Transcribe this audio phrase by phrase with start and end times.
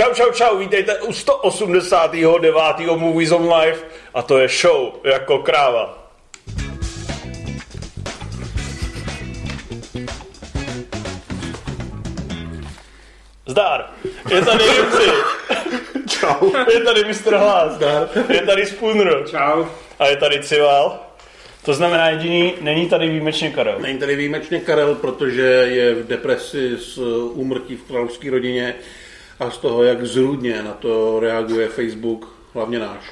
[0.00, 2.96] Čau, čau, čau, vítejte u 189.
[2.96, 3.78] Movies on Live
[4.14, 6.08] a to je show jako kráva.
[13.46, 13.90] Zdár,
[14.30, 15.10] je tady Rimzi.
[16.08, 16.52] Čau.
[16.72, 17.36] Je tady Mr.
[17.36, 17.72] Hlas.
[17.72, 18.08] Zdar.
[18.28, 19.24] Je tady Spooner.
[19.30, 19.64] Čau.
[19.98, 21.06] A je tady Cival.
[21.64, 23.78] To znamená jediný, není tady výjimečně Karel.
[23.78, 26.98] Není tady výjimečně Karel, protože je v depresi z
[27.32, 28.74] úmrtí v královské rodině
[29.40, 33.04] a z toho, jak zrůdně na to reaguje Facebook, hlavně náš.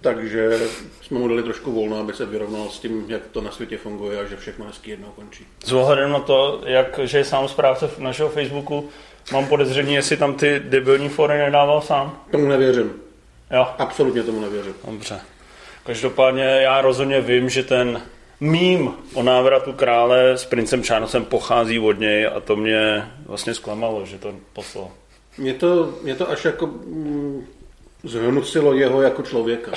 [0.00, 0.58] Takže
[1.02, 4.20] jsme mu dali trošku volno, aby se vyrovnal s tím, jak to na světě funguje
[4.20, 5.46] a že všechno hezky jednou končí.
[5.64, 8.88] S ohledem na to, jak, že je sám správce našeho Facebooku,
[9.32, 12.20] mám podezření, jestli tam ty debilní fory nedával sám.
[12.30, 12.92] Tomu nevěřím.
[13.50, 14.74] Jo, Absolutně tomu nevěřím.
[14.90, 15.20] dobře.
[15.86, 18.02] Každopádně já rozhodně vím, že ten
[18.40, 24.06] mím o návratu krále s princem Čárnosem pochází od něj a to mě vlastně zklamalo,
[24.06, 24.90] že to poslal.
[25.38, 27.46] Mě to, mě to až jako mm,
[28.04, 29.72] zhnusilo jeho jako člověka.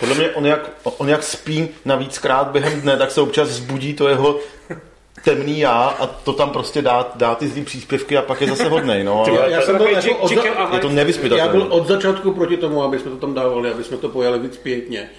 [0.00, 4.08] Podle mě on jak, on jak spí navíckrát během dne, tak se občas zbudí to
[4.08, 4.38] jeho
[5.24, 8.68] temný já a to tam prostě dá, dá ty zlý příspěvky a pak je zase
[8.68, 9.24] hodnej, no.
[9.24, 11.36] Ty, Ale Já jsem byl jako od, za- je to Hyde.
[11.36, 14.38] Já byl od začátku proti tomu, aby jsme to tam dávali, aby jsme to pojali
[14.38, 15.10] víc zpětně.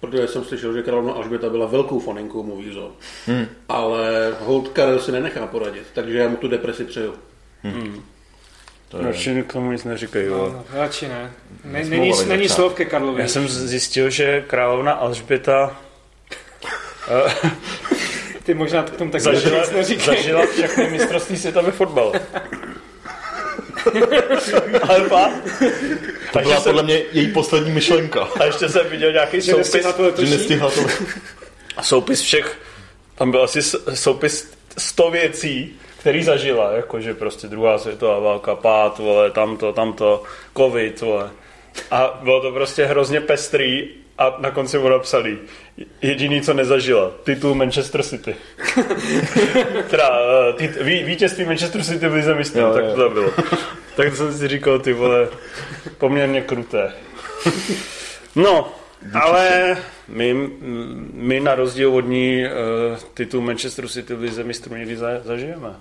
[0.00, 2.94] Protože jsem slyšel, že královna Alžběta byla velkou faninkou Movie Zone.
[3.26, 3.46] Hmm.
[3.68, 7.14] Ale hold Karel si nenechá poradit, takže já mu tu depresi přeju.
[8.92, 10.26] Radši k tomu nic neříkají.
[10.28, 11.32] No, radši ne.
[11.64, 13.22] ne není, není slov ke Karlovi.
[13.22, 15.80] Já jsem zjistil, že královna Alžběta
[17.08, 17.50] eh,
[18.42, 20.06] Ty možná k tomu tak zažila, nic neříkej.
[20.16, 22.12] zažila všechny mistrovství světa ve fotbalu.
[24.88, 25.32] Ale fakt.
[26.32, 28.28] To byla jsem, podle mě její poslední myšlenka.
[28.40, 30.80] a ještě jsem viděl nějaký Že soupis, nestihla to Že nestihla to.
[31.82, 32.58] soupis všech,
[33.14, 38.98] tam byl asi s- soupis 100 věcí, který zažila, jakože prostě druhá světová válka, pát,
[38.98, 40.22] vole, tamto, tamto,
[40.56, 41.30] covid, vole.
[41.90, 45.38] A bylo to prostě hrozně pestrý a na konci mu napsali
[46.02, 48.36] jediný, co nezažila, titul Manchester City.
[49.90, 50.10] teda
[50.48, 53.30] eh, tit, ví, vítězství Manchester City mistrů, Jo, tak to bylo.
[53.96, 55.28] tak to jsem si říkal, ty vole,
[55.98, 56.92] poměrně kruté.
[58.34, 58.72] No,
[59.12, 59.76] ale
[60.08, 60.34] my,
[61.12, 65.74] my na rozdíl od ní uh, titul Manchester City v Lize mistrů někdy za, zažijeme.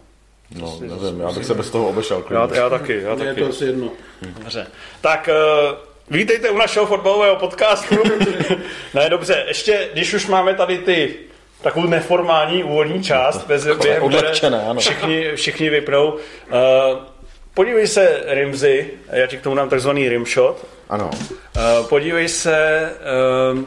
[0.60, 2.18] No, nevím, já bych se bez toho obešel.
[2.18, 2.60] Já, klidně.
[2.60, 3.42] já taky, já Mně je taky.
[3.42, 3.90] to asi jedno.
[4.22, 4.68] Dobře.
[5.02, 5.78] Tak uh,
[6.10, 7.96] vítejte u našeho fotbalového podcastu.
[8.94, 11.16] ne, dobře, ještě, když už máme tady ty
[11.62, 14.80] takovou neformální úvodní část, bez, během které odlehčené, ano.
[14.80, 16.12] všichni, všichni vypnou.
[16.12, 16.20] Uh,
[17.54, 20.66] podívej se, Rimzy, já ti k tomu dám takzvaný rimshot.
[20.90, 21.10] Ano.
[21.14, 22.90] Uh, podívej se,
[23.54, 23.60] uh,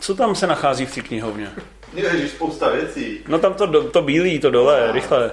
[0.00, 1.52] co tam se nachází v té knihovně.
[1.94, 3.18] Ježiš, spousta věcí.
[3.28, 5.30] No tam to, to bílý, to dole, rychle.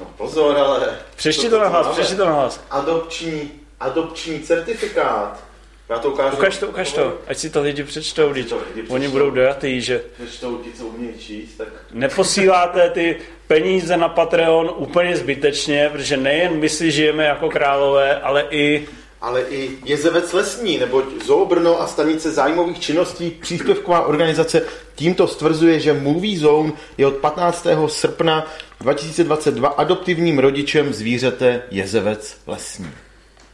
[0.00, 0.98] No pozor, ale...
[1.16, 2.64] Přečti to na hlas, přečti to na hlas.
[2.70, 5.44] Adopční, adopční certifikát.
[5.88, 6.36] Já to ukážu.
[6.36, 9.10] Ukaž to, ukaž to, ať si to lidi přečtou, když to lidi oni přečtou.
[9.18, 11.68] budou dojatý, že Přečtou ti, co umějí číst, tak...
[11.92, 18.44] neposíláte ty peníze na Patreon úplně zbytečně, protože nejen my si žijeme jako králové, ale
[18.50, 18.88] i
[19.20, 24.62] ale i Jezevec lesní, neboť Zoo Brno a stanice zájmových činností příspěvková organizace
[24.94, 27.66] tímto stvrzuje, že Movie Zone je od 15.
[27.86, 28.46] srpna
[28.80, 32.90] 2022 adoptivním rodičem zvířete Jezevec lesní.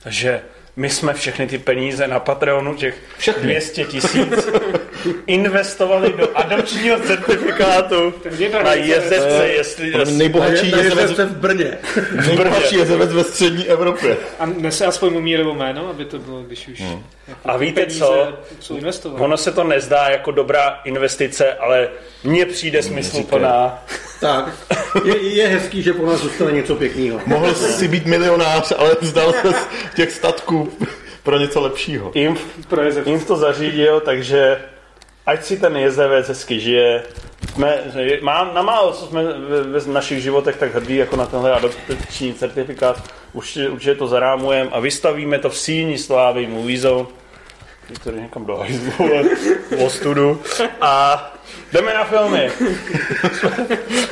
[0.06, 0.42] že
[0.76, 3.42] my jsme všechny ty peníze na Patreonu, těch Všechny.
[3.42, 4.48] 200 tisíc,
[5.26, 8.14] investovali do adopčního certifikátu
[8.64, 9.92] na jezevce, jestli...
[10.12, 11.78] Nejbohatší je, jezevec, jezevce v Brně.
[12.26, 14.16] nejbohatší jezevec ve střední Evropě.
[14.38, 16.80] A nese aspoň umírovo jméno, aby to bylo, když už
[17.28, 18.28] jako A víte co?
[19.10, 21.88] Ono se to nezdá jako dobrá investice, ale
[22.24, 23.84] mně přijde smysluplná.
[24.21, 24.54] Tak,
[25.04, 27.21] je, je hezký, že po nás zůstane něco pěkného.
[27.27, 29.66] Mohl si být milionář, ale vzdal se z
[29.97, 30.72] těch statků
[31.22, 32.12] pro něco lepšího.
[32.15, 32.38] Jim,
[32.68, 34.59] Pro jim to zařídil, takže
[35.27, 37.03] ať si ten jezevec hezky žije.
[37.53, 37.78] Jsme,
[38.21, 42.34] mám na málo, co jsme ve, ve našich životech tak hrdí, jako na tenhle adopční
[42.34, 43.03] certifikát.
[43.33, 47.07] Určitě, určitě to zarámujeme a vystavíme to v síni slávy Movie Zone.
[48.01, 49.22] Který někam do hajzlu, ale
[49.77, 50.42] v ostudu.
[50.80, 51.25] A
[51.72, 52.51] jdeme na filmy.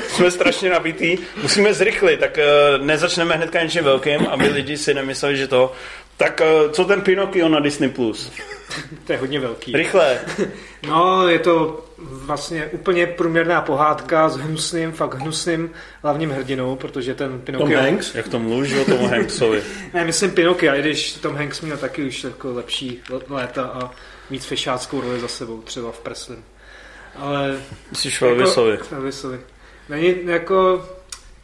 [0.09, 1.19] Jsme strašně nabitý.
[1.43, 2.45] Musíme zrychlit, tak eh,
[2.79, 5.73] nezačneme hnedka něčím velkým, aby lidi si nemysleli, že to...
[6.21, 7.89] Tak eh, co ten Pinocchio na Disney+.
[7.89, 8.33] Plus?
[9.07, 9.73] To je hodně velký.
[9.73, 10.19] Rychle.
[10.89, 15.71] No, je to vlastně úplně průměrná pohádka s hnusným, fakt hnusným
[16.03, 17.81] hlavním hrdinou, protože ten Tom Pinocchio...
[17.81, 18.15] Hanks?
[18.15, 19.63] Jak to mluvíš o tomu Hanksovi?
[19.95, 23.91] Ne, myslím Pinocchio, i když Tom Hanks měl taky už jako lepší léta a
[24.31, 26.43] víc fešáckou roli za sebou, třeba v Preslin.
[27.17, 27.61] Ale...
[27.91, 28.71] Myslíš Velvisovi?
[28.71, 29.41] Jako, Elvisovi.
[29.89, 30.89] Není jako...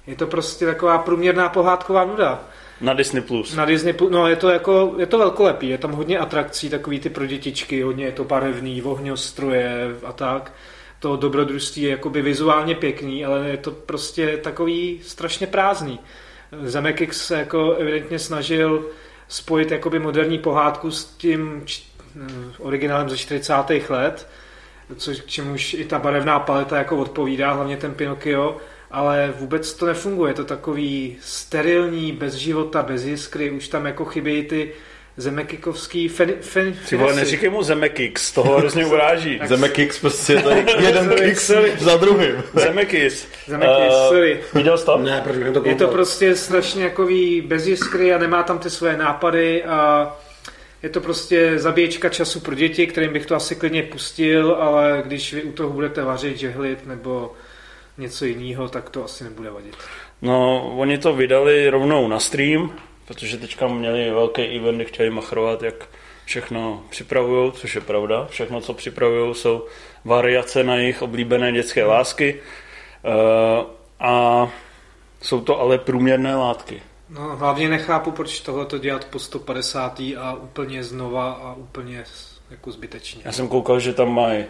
[0.07, 2.45] Je to prostě taková průměrná pohádková nuda.
[2.81, 3.23] Na Disney+.
[3.23, 3.55] Plus.
[3.55, 7.01] Na Disney, Plus- no je to jako, je to velkolepý, je tam hodně atrakcí, takový
[7.01, 10.53] ty pro dětičky, hodně je to barevný, ohňostroje a tak.
[11.01, 16.01] To dobrodružství je jakoby vizuálně pěkný, ale je to prostě takový strašně prázdný.
[16.63, 18.87] Zemeckis se jako evidentně snažil
[19.29, 21.83] spojit jakoby moderní pohádku s tím č-
[22.23, 23.91] eh, originálem ze 40.
[23.91, 24.29] let,
[24.97, 28.57] což čemuž i ta barevná paleta jako odpovídá, hlavně ten Pinocchio,
[28.97, 34.05] ale vůbec to nefunguje, je to takový sterilní, bez života, bez jiskry, už tam jako
[34.05, 34.73] chybějí ty
[35.17, 39.41] zemekikovský fen, fen, Ty vole, neříkej mu Zemekix, toho hrozně uráží.
[39.45, 41.73] Zeme kicks prostě je tady jeden sorry.
[41.79, 42.43] za druhým.
[42.55, 43.29] Zemekis.
[43.47, 44.41] Zemeckis, sorry.
[44.55, 44.99] Viděl jsi to?
[44.99, 48.71] Ne, protože jsem to Je to prostě strašně jakový bez jiskry a nemá tam ty
[48.71, 50.13] své nápady a
[50.83, 55.35] je to prostě zabíječka času pro děti, kterým bych to asi klidně pustil, ale když
[55.35, 57.33] vy u toho budete vařit, žehlit nebo
[57.99, 59.77] něco jiného, tak to asi nebude vadit.
[60.23, 62.73] No, oni to vydali rovnou na stream,
[63.07, 65.89] protože teďka měli velký event, chtěli machrovat, jak
[66.25, 68.27] všechno připravují, což je pravda.
[68.31, 69.67] Všechno, co připravují, jsou
[70.05, 72.41] variace na jejich oblíbené dětské lásky.
[73.05, 73.65] Eh,
[74.01, 74.49] a
[75.23, 76.83] jsou to ale průměrné látky.
[77.11, 80.01] No, hlavně nechápu, proč tohle to dělat po 150.
[80.01, 82.05] a úplně znova a úplně
[82.51, 83.23] jako zbytečně.
[83.25, 84.45] Já jsem koukal, že tam mají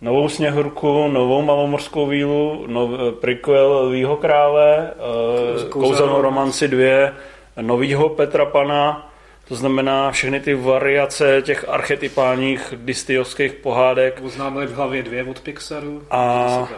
[0.00, 7.12] novou sněhurku, novou malomorskou vílu, nov, eh, prequel Lvího krále, eh, Kouzelnou romanci 2,
[7.60, 9.10] novýho Petra Pana,
[9.48, 14.20] to znamená všechny ty variace těch archetypálních dystiovských pohádek.
[14.24, 16.02] Oznámili v hlavě dvě od Pixaru.
[16.10, 16.68] A.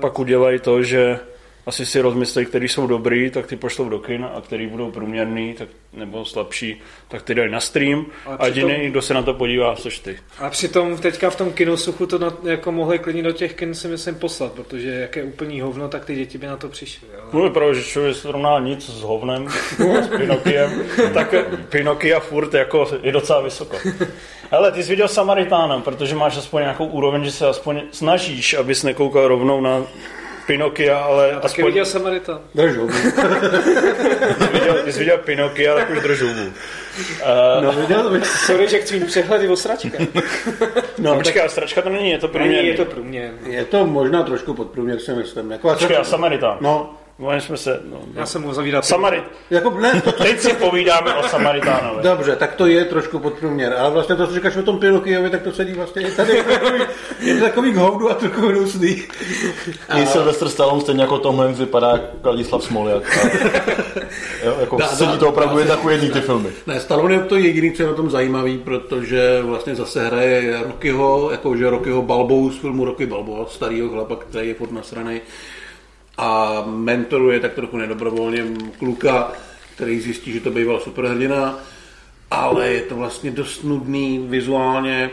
[0.00, 1.18] Pak udělají to, že
[1.66, 5.54] asi si rozmyslí, který jsou dobrý, tak ty pošlou do kin a který budou průměrný
[5.54, 9.34] tak, nebo slabší, tak ty dají na stream a přitom- jediný, kdo se na to
[9.34, 10.18] podívá, což ty.
[10.38, 13.88] A přitom teďka v tom kinosuchu to na, jako mohli klidně do těch kin si
[13.88, 17.08] myslím poslat, protože jak je úplný hovno, tak ty děti by na to přišly.
[17.22, 17.28] Ale...
[17.32, 19.48] Mluví pravda, že člověk srovná nic s hovnem,
[20.02, 20.84] s Pinokiem,
[21.14, 21.34] tak
[21.68, 23.76] Pinokia furt jako je docela vysoko.
[24.50, 28.82] Ale ty jsi viděl Samaritána, protože máš aspoň nějakou úroveň, že se aspoň snažíš, abys
[28.82, 29.82] nekoukal rovnou na
[30.46, 32.40] Pinokia, ale Já taky aspoň viděl Samaritan.
[32.54, 32.86] Držu.
[34.52, 36.40] viděl, ty jsi viděl Pinokia, tak už držu hubu.
[36.40, 38.26] Uh, No, viděl bych.
[38.26, 40.00] Sorry, že chci mít přehledy o sračkách.
[40.98, 42.68] No, počkej, a stračka to není, je to Není, průměrný.
[42.68, 43.30] je to průměr.
[43.46, 45.50] je to možná trošku podprůměr, si myslím.
[45.50, 46.58] Jako, Počkej, a Samaritán.
[46.60, 47.80] No, Oni jsme se...
[47.90, 48.84] No, Já jsem mu zavírat.
[48.84, 49.24] Samarit...
[49.50, 52.02] jako ne, to, Teď si povídáme o Samaritánovi.
[52.02, 55.42] Dobře, tak to je trošku podprůměr, ale vlastně to, co říkáš o tom Pinokiovi, tak
[55.42, 56.32] to sedí vlastně i tady.
[56.36, 56.80] Je to takový,
[57.20, 59.02] je to takový k hovnu a trochu hnusný.
[59.96, 63.02] I Sylvester Stallone stejně jako Tom Hanks vypadá jako Ladislav Smoljak.
[64.44, 66.48] Jo, jako Dá- sedí dá- to opravdu se- jako jedný ty filmy.
[66.66, 71.30] Ne, Stallone je to jediný, co je na tom zajímavý, protože vlastně zase hraje Rockyho,
[71.30, 75.20] jakože Rockyho Balbou z filmu Rocky Balboa, starýho chlapa, který je furt nasranej
[76.18, 78.44] a mentoruje tak trochu nedobrovolně
[78.78, 79.32] kluka,
[79.74, 81.58] který zjistí, že to býval superhrdina,
[82.30, 85.10] ale je to vlastně dost nudný vizuálně,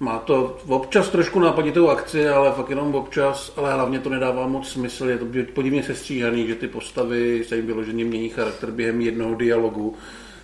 [0.00, 4.68] má to občas trošku nápaditou akci, ale fakt jenom občas, ale hlavně to nedává moc
[4.68, 9.34] smysl, je to podivně sestříhaný, že ty postavy se jim vyloženě mění charakter během jednoho
[9.34, 9.96] dialogu,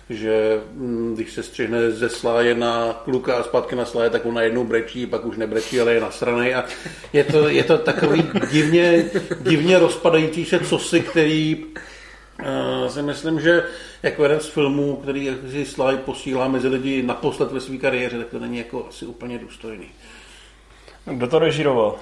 [0.09, 4.33] že mm, když se střihne ze sláje na kluka a zpátky na sláje, tak on
[4.33, 6.65] najednou brečí, pak už nebrečí, ale je nasranej a
[7.13, 9.05] je to, je to takový divně,
[9.41, 13.63] divně rozpadající se cosi, který uh, si myslím, že
[14.03, 18.27] jako jeden z filmů, který si Sly posílá mezi lidi naposled ve své kariéře, tak
[18.27, 19.87] to není jako asi úplně důstojný.
[21.05, 21.95] Kdo to režíroval?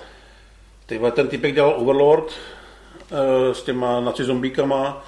[0.85, 5.05] Tyhle, ten typek dělal Overlord uh, s těma naci zombíkama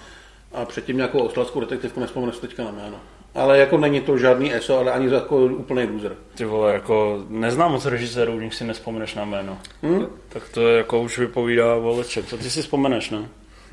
[0.56, 2.98] a předtím nějakou australskou detektivku, nespomenu si teďka na jméno.
[3.36, 6.16] Ale jako není to žádný ESO, ale ani jako úplný loser.
[6.36, 9.58] Ty vole, jako neznám moc režisérů, u nich si nespomeneš na jméno.
[9.84, 10.06] Hm?
[10.30, 12.24] Tak to je jako už vypovídá o lečem.
[12.24, 13.30] Co ty si vzpomeneš, ne?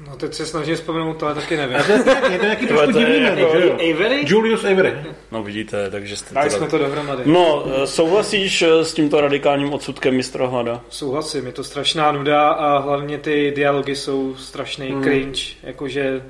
[0.08, 1.76] No teď se snažím vzpomenout, ale taky nevím.
[1.76, 3.74] A to je, to nějaký trošku divný jméno, jako- že jo?
[3.74, 4.24] Avery?
[4.26, 4.94] Julius Avery.
[5.32, 7.22] No vidíte, takže jste Dali teda- jsme to dohromady.
[7.26, 10.80] No, eh, souhlasíš eh, s tímto radikálním odsudkem mistra Hlada?
[10.88, 15.02] Souhlasím, je to strašná nuda a hlavně ty dialogy jsou strašný hmm.
[15.02, 16.22] cringe, jakože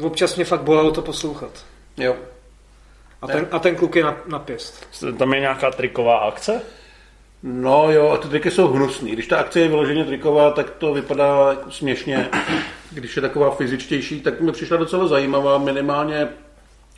[0.00, 1.64] občas mě fakt bolelo to poslouchat.
[1.96, 2.16] Jo.
[3.22, 4.86] A ten, a ten kluk je na, na pěst.
[5.18, 6.62] Tam je nějaká triková akce?
[7.42, 9.10] No jo, a ty triky jsou hnusný.
[9.10, 12.28] Když ta akce je vyloženě triková, tak to vypadá jako směšně.
[12.92, 16.28] Když je taková fyzičtější, tak mi přišla docela zajímavá, minimálně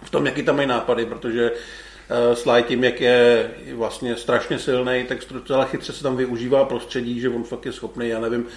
[0.02, 5.04] v tom, jaký tam mají nápady, protože uh, Sly tím, jak je vlastně strašně silný,
[5.08, 8.50] tak docela chytře se tam využívá prostředí, že on fakt je schopný, já nevím, eh,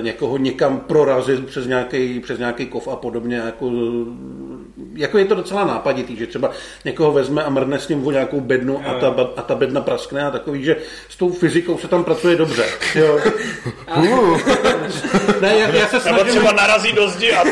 [0.00, 3.36] někoho někam prorazit přes nějaký, přes nějaký kov a podobně.
[3.36, 3.70] Jako,
[4.94, 6.50] jako je to docela nápaditý, že třeba
[6.84, 10.22] někoho vezme a mrne s ním o nějakou bednu a ta, a ta bedna praskne
[10.26, 10.76] a takový, že
[11.08, 12.64] s tou fyzikou se tam pracuje dobře.
[12.94, 13.18] Jo.
[15.40, 16.26] ne, já, já se Nebo snažím...
[16.26, 17.44] třeba narazí do zdi a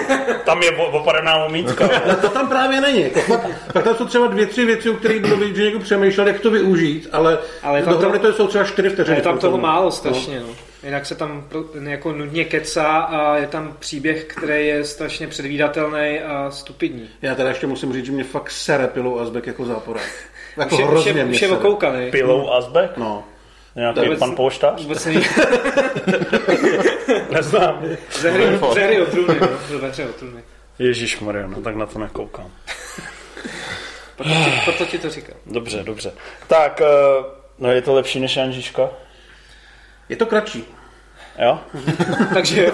[0.44, 1.88] tam je o- opadaná omítka.
[2.04, 3.02] Ale to tam právě není.
[3.02, 5.80] Jako fakt, tak tam jsou třeba dvě, tři věci, o kterých bylo vidět, že někdo
[5.80, 9.16] přemýšlel, jak to využít, ale, Ale dohromady to jsou třeba čtyři A vteřiny.
[9.18, 9.62] je tam toho No.
[9.62, 10.46] málo strašně, no.
[10.84, 11.48] Jinak se tam
[11.82, 17.08] jako nudně kecá a je tam příběh, který je strašně předvídatelný a stupidní.
[17.22, 20.02] Já teda ještě musím říct, že mě fakt sere pilou Azbek jako záporák.
[20.56, 22.10] Jako Už je, už hrozně je, mě už je okoukaný.
[22.10, 22.96] Pilou Azbek?
[22.96, 23.24] No.
[23.76, 24.82] Nějaký Vůbec- pan polštář?
[24.82, 25.24] Vůbec neví.
[27.30, 27.82] Neznám.
[28.20, 29.78] Ze hry, ze hry o trůny, no.
[29.78, 30.40] Ve hře o trůny.
[30.78, 32.50] Ježíš Maria, no tak na to nekoukám.
[34.16, 35.36] Proto ti, proto ti to říkám.
[35.46, 36.12] Dobře, dobře.
[36.46, 36.86] Tak, eh,
[37.58, 38.90] no je to lepší než Janžiška?
[40.08, 40.64] Je to kratší.
[41.44, 41.60] Jo?
[42.34, 42.72] Takže jo.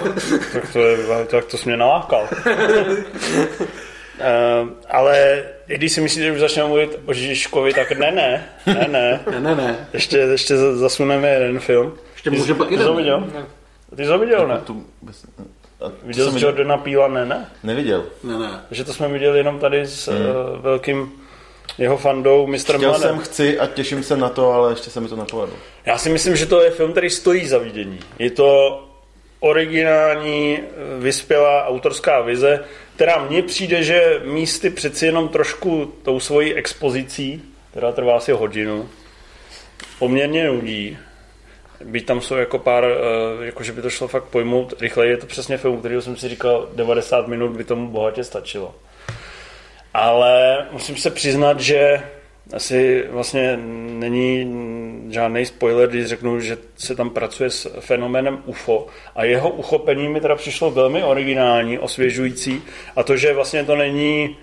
[0.53, 2.27] Tak to, je, tak to jsi mě nalákal.
[4.21, 8.45] Uh, ale i když si myslíte, že už začneme mluvit o Žižkovi, tak ne, ne,
[8.65, 9.19] ne, ne.
[9.31, 9.87] Ne, ne, ne.
[9.93, 11.93] Ještě, ještě za- zasuneme jeden film.
[12.13, 12.95] Ještě může pak Ty jsi jeden.
[12.97, 13.27] viděl?
[13.95, 14.57] Ty jsi viděl, ne?
[14.63, 15.25] Tu, bez-
[15.81, 17.45] a to Viděl jsi Jordana Píla, ne, ne?
[17.63, 18.05] Neviděl.
[18.23, 18.49] Ne, ne.
[18.69, 20.15] Takže to jsme viděli jenom tady s uh,
[20.61, 21.11] velkým
[21.77, 22.57] jeho fandou Mr.
[22.57, 25.55] Chtěl jsem, chci a těším se na to, ale ještě se mi to nepovedlo.
[25.85, 27.99] Já si myslím, že to je film, který stojí za vidění.
[28.19, 28.81] Je to
[29.39, 30.63] originální, eh,
[30.99, 32.63] vyspělá autorská vize,
[32.95, 38.89] která mně přijde, že místy přeci jenom trošku tou svojí expozicí, která trvá asi hodinu,
[39.99, 40.97] poměrně nudí.
[41.83, 45.17] Byť tam jsou jako pár, eh, jako že by to šlo fakt pojmout rychleji, je
[45.17, 48.75] to přesně film, který jsem si říkal, 90 minut by tomu bohatě stačilo.
[49.93, 52.03] Ale musím se přiznat, že
[52.53, 53.57] asi vlastně
[53.99, 54.53] není
[55.09, 60.21] žádný spoiler, když řeknu, že se tam pracuje s fenoménem UFO a jeho uchopení mi
[60.21, 62.61] teda přišlo velmi originální, osvěžující.
[62.95, 64.37] A to, že vlastně to není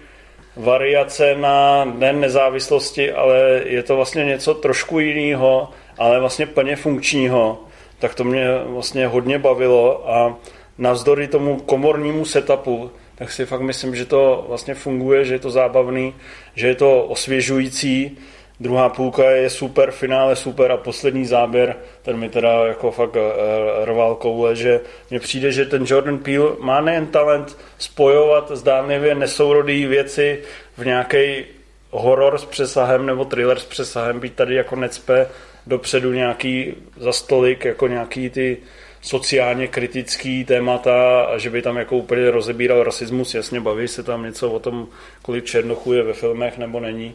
[0.57, 7.59] variace na Den nezávislosti, ale je to vlastně něco trošku jiného, ale vlastně plně funkčního,
[7.99, 10.11] tak to mě vlastně hodně bavilo.
[10.11, 10.37] A
[10.79, 15.51] navzdory tomu komornímu setupu, tak si fakt myslím, že to vlastně funguje, že je to
[15.51, 16.15] zábavný,
[16.55, 18.19] že je to osvěžující.
[18.61, 23.85] Druhá půlka je super, finále super a poslední záběr, ten mi teda jako fakt eh,
[23.85, 29.87] rval koule, že mně přijde, že ten Jordan Peele má nejen talent spojovat zdánlivě nesourodý
[29.87, 30.43] věci
[30.77, 31.45] v nějaký
[31.91, 35.27] horor s přesahem nebo thriller s přesahem, být tady jako necpe
[35.67, 38.57] dopředu nějaký za stolik, jako nějaký ty
[39.01, 44.23] sociálně kritický témata a že by tam jako úplně rozebíral rasismus, jasně baví se tam
[44.23, 44.89] něco o tom,
[45.23, 47.15] kolik černochů je ve filmech nebo není,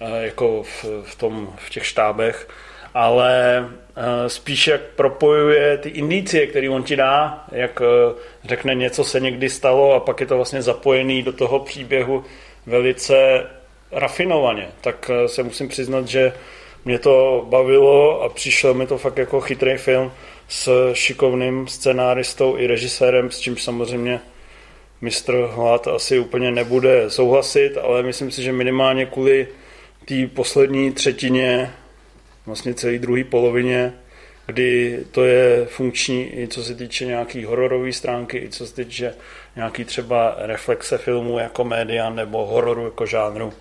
[0.00, 2.48] eh, jako v, v, tom, v těch štábech,
[2.94, 3.64] ale
[3.96, 9.20] eh, spíš jak propojuje ty indicie, které on ti dá, jak eh, řekne něco se
[9.20, 12.24] někdy stalo a pak je to vlastně zapojený do toho příběhu
[12.66, 13.46] velice
[13.92, 16.32] rafinovaně, tak se musím přiznat, že
[16.84, 20.12] mě to bavilo a přišel mi to fakt jako chytrý film
[20.50, 24.20] s šikovným scenáristou i režisérem, s čímž samozřejmě
[25.00, 29.48] mistr Hlad asi úplně nebude souhlasit, ale myslím si, že minimálně kvůli
[30.04, 31.70] té poslední třetině,
[32.46, 33.92] vlastně celé druhé polovině,
[34.46, 39.14] kdy to je funkční i co se týče nějaký hororové stránky, i co se týče
[39.56, 43.52] nějaký třeba reflexe filmu jako média nebo hororu jako žánru,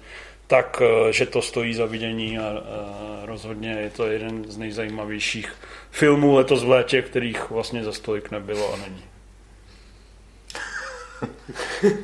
[0.49, 5.53] tak eh, že to stojí za vidění a, a rozhodně je to jeden z nejzajímavějších
[5.91, 9.03] filmů letos v létě, kterých vlastně za stolik nebylo a není.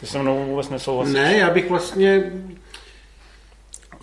[0.00, 1.14] Ty se mnou vůbec nesouhlasíš?
[1.14, 2.32] Ne, já bych vlastně...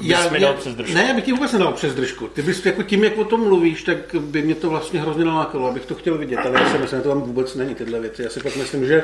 [0.01, 0.94] Bys mi dal přes držku.
[0.94, 2.27] Ne, já bych ti vůbec nedal přes držku.
[2.27, 5.68] Ty bys jako tím, jak o tom mluvíš, tak by mě to vlastně hrozně nalákalo,
[5.68, 8.24] abych to chtěl vidět, ale já si myslím, že to tam vůbec není tyhle věci.
[8.24, 9.03] Já si pak myslím, že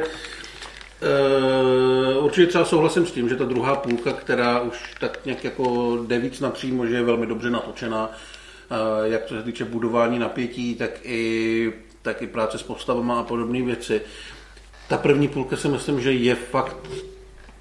[2.20, 6.20] určitě třeba souhlasím s tím, že ta druhá půlka, která už tak nějak jako jde
[6.20, 10.92] víc napřímo, že je velmi dobře natočená, uh, jak co se týče budování napětí, tak
[11.04, 14.02] i, tak i práce s postavama a podobné věci.
[14.90, 16.78] Ta první půlka si myslím, že je fakt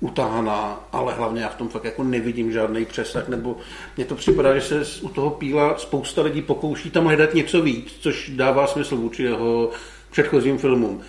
[0.00, 3.56] utahaná, ale hlavně já v tom fakt jako nevidím žádný přesah, nebo
[3.96, 7.96] mně to připadá, že se u toho píla spousta lidí pokouší tam hledat něco víc,
[8.00, 9.70] což dává smysl vůči jeho
[10.10, 11.02] předchozím filmům.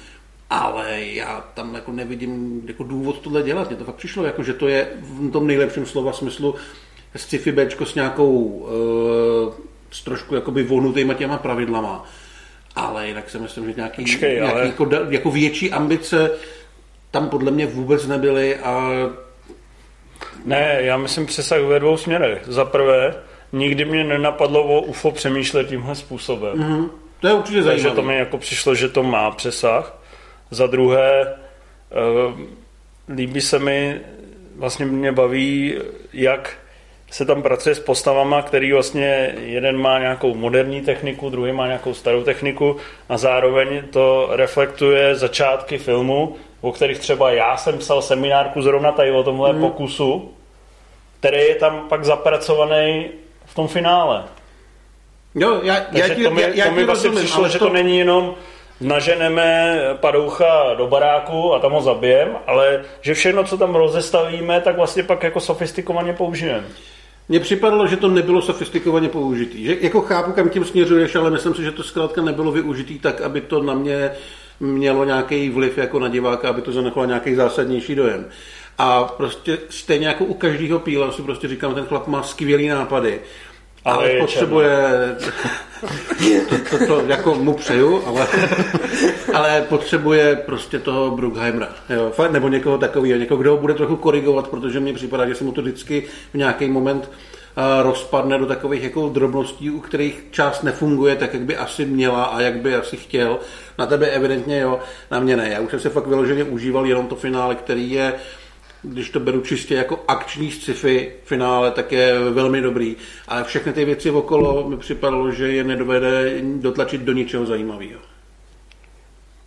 [0.50, 3.68] Ale já tam jako nevidím jako důvod tohle dělat.
[3.70, 6.56] Mně to fakt přišlo, jako, že to je v tom nejlepším slova smyslu
[7.16, 9.54] sci-fi Bčko s nějakou uh,
[9.92, 12.06] s trošku jakoby vohnutýma těma pravidlama.
[12.76, 16.32] Ale jinak si myslím, že nějaký, Počkej, nějaký ale- jako, jako větší ambice
[17.12, 18.92] tam podle mě vůbec nebyly a
[20.46, 22.42] Ne, já myslím přesah ve dvou směrech.
[22.48, 23.16] Za prvé,
[23.54, 26.58] nikdy mě nenapadlo o UFO přemýšlet tímhle způsobem.
[26.58, 26.90] Mm-hmm.
[27.20, 27.96] To je určitě Takže zajímavé.
[27.96, 29.95] to mi jako přišlo, že to má přesah.
[30.52, 31.36] Za druhé,
[31.92, 31.96] eh,
[33.14, 34.02] líbí se mi,
[34.56, 35.76] vlastně mě baví,
[36.14, 36.58] jak
[37.12, 41.94] se tam pracuje s postavama, který vlastně jeden má nějakou moderní techniku, druhý má nějakou
[41.94, 42.78] starou techniku
[43.10, 49.12] a zároveň to reflektuje začátky filmu, o kterých třeba já jsem psal seminárku zrovna tady
[49.12, 49.60] o tomhle mm.
[49.60, 50.32] pokusu,
[51.20, 53.10] který je tam pak zapracovaný
[53.46, 54.24] v tom finále.
[55.36, 57.60] Jo, já, já Takže ti, to mi, já, já to mi vlastně rozumím, přišlo, že
[57.60, 58.36] to není jenom
[58.82, 64.76] naženeme padoucha do baráku a tam ho zabijem, ale že všechno, co tam rozestavíme, tak
[64.76, 66.68] vlastně pak jako sofistikovaně použijeme.
[67.30, 69.66] Mně připadalo, že to nebylo sofistikovaně použitý.
[69.66, 73.22] Že, jako chápu, kam tím směřuješ, ale myslím si, že to zkrátka nebylo využitý tak,
[73.22, 74.12] aby to na mě
[74.60, 78.26] mělo nějaký vliv jako na diváka, aby to zanechalo nějaký zásadnější dojem.
[78.78, 83.22] A prostě stejně jako u každého píla si prostě říkám, ten chlap má skvělý nápady,
[83.86, 84.78] Ale ale je potřebuje,
[86.50, 88.28] to, to, to, jako mu přeju, ale,
[89.34, 94.48] ale potřebuje prostě toho Bruckheimera, jo, nebo někoho takového, někoho, kdo ho bude trochu korigovat,
[94.48, 97.10] protože mně připadá, že se mu to vždycky v nějaký moment
[97.82, 102.42] rozpadne do takových jako drobností, u kterých část nefunguje tak, jak by asi měla a
[102.42, 103.40] jak by asi chtěl.
[103.78, 104.80] Na tebe evidentně jo,
[105.12, 105.50] na mě ne.
[105.50, 108.14] Já už jsem se fakt vyloženě užíval jenom to finále, který je
[108.86, 112.96] když to beru čistě jako akční sci-fi finále, tak je velmi dobrý.
[113.28, 118.00] Ale všechny ty věci okolo mi připadalo, že je nedovede dotlačit do ničeho zajímavého.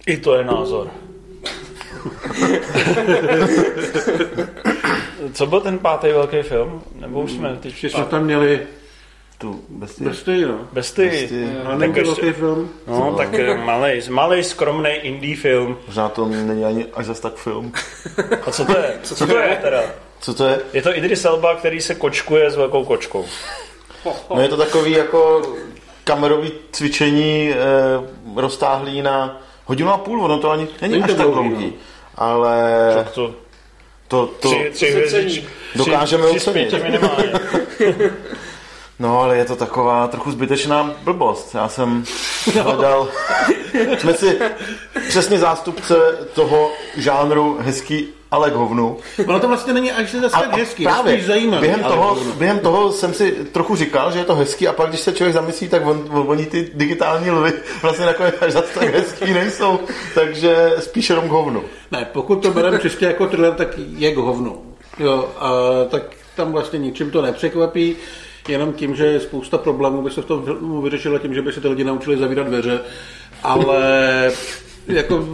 [0.07, 0.91] I to je názor.
[5.33, 6.83] Co byl ten pátý velký film?
[7.01, 8.61] Nebo už jsme teď Ještě jsme tam měli
[9.39, 10.59] Tu bez Bestii, no.
[10.73, 11.05] Besty.
[11.11, 11.49] Bestii.
[11.65, 12.71] A není to ještě- velký film.
[12.87, 13.29] No, tak
[13.65, 15.77] malej, malej skromný indie film.
[15.87, 17.73] Možná to není ani až zas tak film.
[18.47, 18.99] A co to je?
[19.03, 19.83] Co to je teda?
[20.21, 20.61] Co to je?
[20.73, 23.25] Je to Idris Elba, který se kočkuje s velkou kočkou.
[24.35, 25.43] No je to takový jako
[26.05, 27.55] kamerový cvičení e,
[28.37, 31.73] roztáhlý na hodinu a půl, ono to ani není Není až to tak dlouhý, no.
[32.17, 33.35] Ale Tak to
[34.09, 34.71] to, to, tři,
[35.09, 35.45] tři.
[35.75, 36.83] Dokážeme tři, tři ocenit.
[36.83, 37.33] minimálně.
[38.99, 41.55] no ale je to taková trochu zbytečná blbost.
[41.55, 42.05] Já jsem
[42.63, 43.09] hledal,
[43.99, 44.39] jsme si
[45.09, 45.95] přesně zástupce
[46.35, 48.97] toho žánru hezký ale hovnu.
[49.27, 51.61] Ono to vlastně není až zase tak hezký, právě, je zajímavý.
[51.61, 55.01] během, toho, během toho jsem si trochu říkal, že je to hezký a pak když
[55.01, 58.95] se člověk zamyslí, tak on, on, oni ty digitální lvy vlastně nakonec až zase tak
[58.95, 59.81] hezký nejsou,
[60.15, 61.65] takže spíš jenom k hovnu.
[61.93, 64.63] Ne, pokud to bereme čistě jako thriller, tak je k hovnu.
[64.99, 65.51] Jo, a
[65.89, 66.03] tak
[66.37, 67.97] tam vlastně ničím to nepřekvapí,
[68.49, 71.61] jenom tím, že spousta problémů by se v tom filmu vyřešila tím, že by se
[71.61, 72.81] ty lidi naučili zavírat dveře,
[73.43, 74.33] ale
[74.87, 75.25] jako...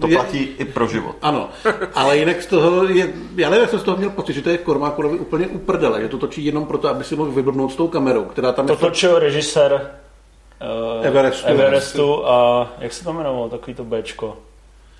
[0.00, 1.16] To je- platí i pro život.
[1.22, 1.48] Ano,
[1.94, 4.50] ale jinak z toho je, já nevím, jak jsem z toho měl pocit, že to
[4.50, 7.88] je Kormákurovi úplně uprdele, že to točí jenom proto, aby si mohl vyblbnout s tou
[7.88, 9.90] kamerou, která tam To je fakt- točil režisér
[11.00, 11.46] uh, Everestu.
[11.46, 14.36] Everestu a jak se to jmenovalo, takový to Bčko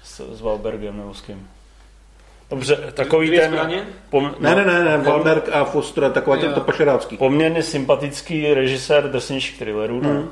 [0.04, 1.48] s, s Valbergem nebo s kým.
[2.50, 3.84] Dobře, takový Dvě ten zbraně?
[4.10, 6.52] pom, Ne, ne, ne, ne, pom- Valberg a Foster, taková Jo.
[6.54, 7.16] to pašerácký.
[7.16, 10.22] poměrně sympatický režisér drsnějších thrillerů, ne?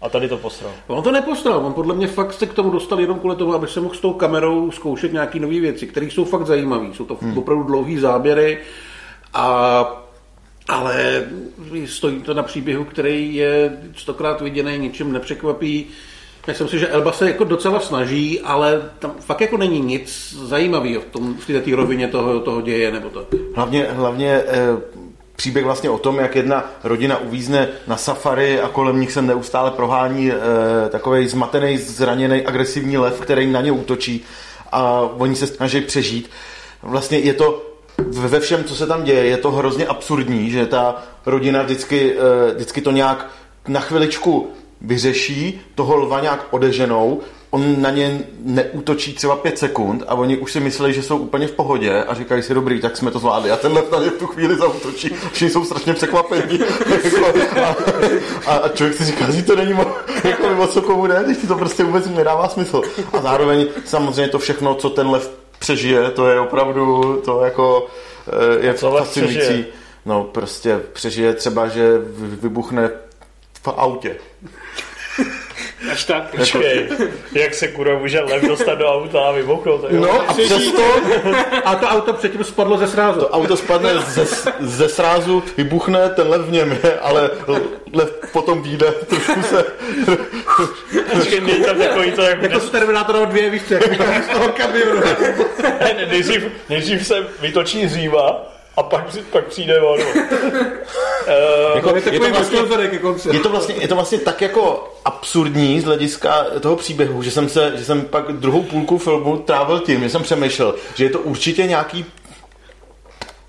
[0.00, 0.70] A tady to posral.
[0.86, 3.66] On to nepostral, on podle mě fakt se k tomu dostal jenom kvůli tomu, aby
[3.68, 6.86] se mohl s tou kamerou zkoušet nějaké nové věci, které jsou fakt zajímavé.
[6.94, 7.38] Jsou to hmm.
[7.38, 8.58] opravdu dlouhý záběry,
[9.34, 10.04] a,
[10.68, 11.24] ale
[11.86, 15.86] stojí to na příběhu, který je stokrát viděný, ničím nepřekvapí.
[16.46, 21.00] Myslím si, že Elba se jako docela snaží, ale tam fakt jako není nic zajímavého
[21.00, 23.26] v, tom, v této rovině toho, toho děje nebo to.
[23.54, 24.68] Hlavně, hlavně eh,
[25.36, 29.70] příběh vlastně o tom, jak jedna rodina uvízne na safari a kolem nich se neustále
[29.70, 34.24] prohání eh, takový zmatený, zraněný, agresivní lev, který na ně útočí
[34.72, 36.30] a oni se snaží přežít.
[36.82, 37.66] Vlastně je to
[38.10, 42.54] ve všem, co se tam děje, je to hrozně absurdní, že ta rodina vždycky, eh,
[42.54, 43.30] vždycky to nějak
[43.68, 50.14] na chviličku vyřeší, toho lva nějak odeženou, on na ně neútočí třeba pět sekund a
[50.14, 53.10] oni už si mysleli, že jsou úplně v pohodě a říkají si, dobrý, tak jsme
[53.10, 53.50] to zvládli.
[53.50, 55.10] A ten lev na ně v tu chvíli zautočí.
[55.32, 56.60] Všichni jsou strašně překvapení.
[57.60, 57.76] A,
[58.46, 59.86] a, a, člověk si říká, že to není mo,
[60.24, 62.82] jako, o co komu jde, to prostě vůbec nedává smysl.
[63.12, 67.86] A zároveň samozřejmě to všechno, co ten lev přežije, to je opravdu, to jako
[68.60, 69.64] eh, je fascinující.
[70.06, 72.90] No prostě přežije třeba, že vy- vybuchne
[73.62, 74.16] v autě.
[75.92, 76.36] Až tak.
[76.36, 76.88] Počkej,
[77.32, 79.84] jak se kurva může lev dostat do auta a vybuchnout?
[79.90, 80.82] No a přesto
[81.64, 83.20] A to auto předtím spadlo ze srázu.
[83.20, 84.26] to auto spadne ze,
[84.60, 87.30] ze srázu, vybuchne, ten lev v něm je, ale
[87.92, 89.64] lev potom vyjde, trošku se...
[91.12, 94.48] Počkej, mě tam takový to, jak Jako z Terminátora 2, víš co, jak z toho
[94.48, 95.02] kamionu.
[96.08, 100.00] nejdřív, nejdřív se vytočí hříva a pak, pak přijde on.
[101.74, 102.98] Jako, Je je, to vlastně, vlastně,
[103.32, 107.48] je, to vlastně, je to vlastně tak jako absurdní z hlediska toho příběhu, že jsem,
[107.48, 111.18] se, že jsem pak druhou půlku filmu trávil tím, že jsem přemýšlel, že je to
[111.20, 112.04] určitě nějaký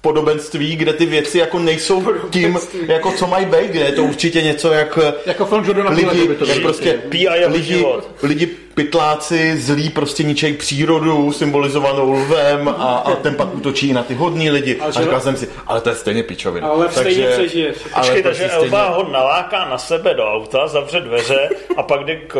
[0.02, 4.42] podobenství, kde ty věci jako nejsou tím, jako co mají být, kde je to určitě
[4.42, 7.02] něco jak Jako film Jordana lidi, by to jak prostě
[7.48, 8.10] lidi, život.
[8.24, 14.04] lidi pytláci zlí prostě ničejí přírodu symbolizovanou lvem a, a ten pak útočí i na
[14.04, 14.80] ty hodní lidi.
[14.82, 16.68] A, že- říkal jsem si, ale to je stejně pičovina.
[16.68, 17.74] Ale stejně přežije.
[17.94, 21.84] ale Počkej, prostě takže stejně- Elba ho naláká na sebe do auta, zavře dveře a
[21.84, 22.36] pak jde k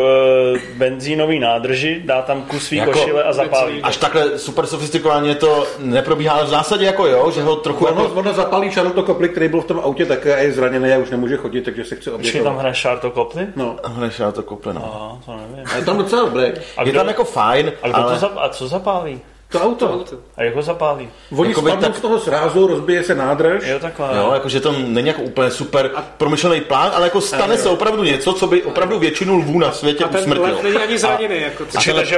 [0.56, 3.82] eh, benzínový nádrži, dá tam kus svý Jako- košile a zapálí.
[3.82, 8.02] Až takhle super sofistikovaně to neprobíhá, ale v zásadě jako jo, že ho trochu Ono,
[8.02, 8.14] jako...
[8.14, 11.10] ono zapálí Charlotte Copley, který byl v tom autě také a je zraněný a už
[11.10, 12.60] nemůže chodit, takže se chce Počkej, tam obětovat.
[12.60, 13.46] hraje Šárto Koply?
[13.56, 13.76] No,
[14.18, 14.80] já to kople, no.
[14.94, 15.66] Aha, to nevím.
[15.72, 16.52] a je tam docela dobrý.
[16.76, 18.12] A, Je kdo, tam jako fajn, a, kdo ale...
[18.14, 19.20] to zap, a co zapálí?
[19.48, 20.04] To auto.
[20.36, 21.08] A jak ho zapálí?
[21.36, 23.66] Oni Jakoby spadnou tak- z toho srázu, rozbije se nádrž.
[23.66, 24.08] Jo, takhle.
[24.16, 28.32] Jo, jakože to není jako úplně super promyšlený plán, ale jako stane se opravdu něco,
[28.32, 30.46] co by opravdu většinu lvů na světě A ten usmrtilo.
[30.46, 31.40] lev není ani zraněný.
[31.40, 31.64] Jako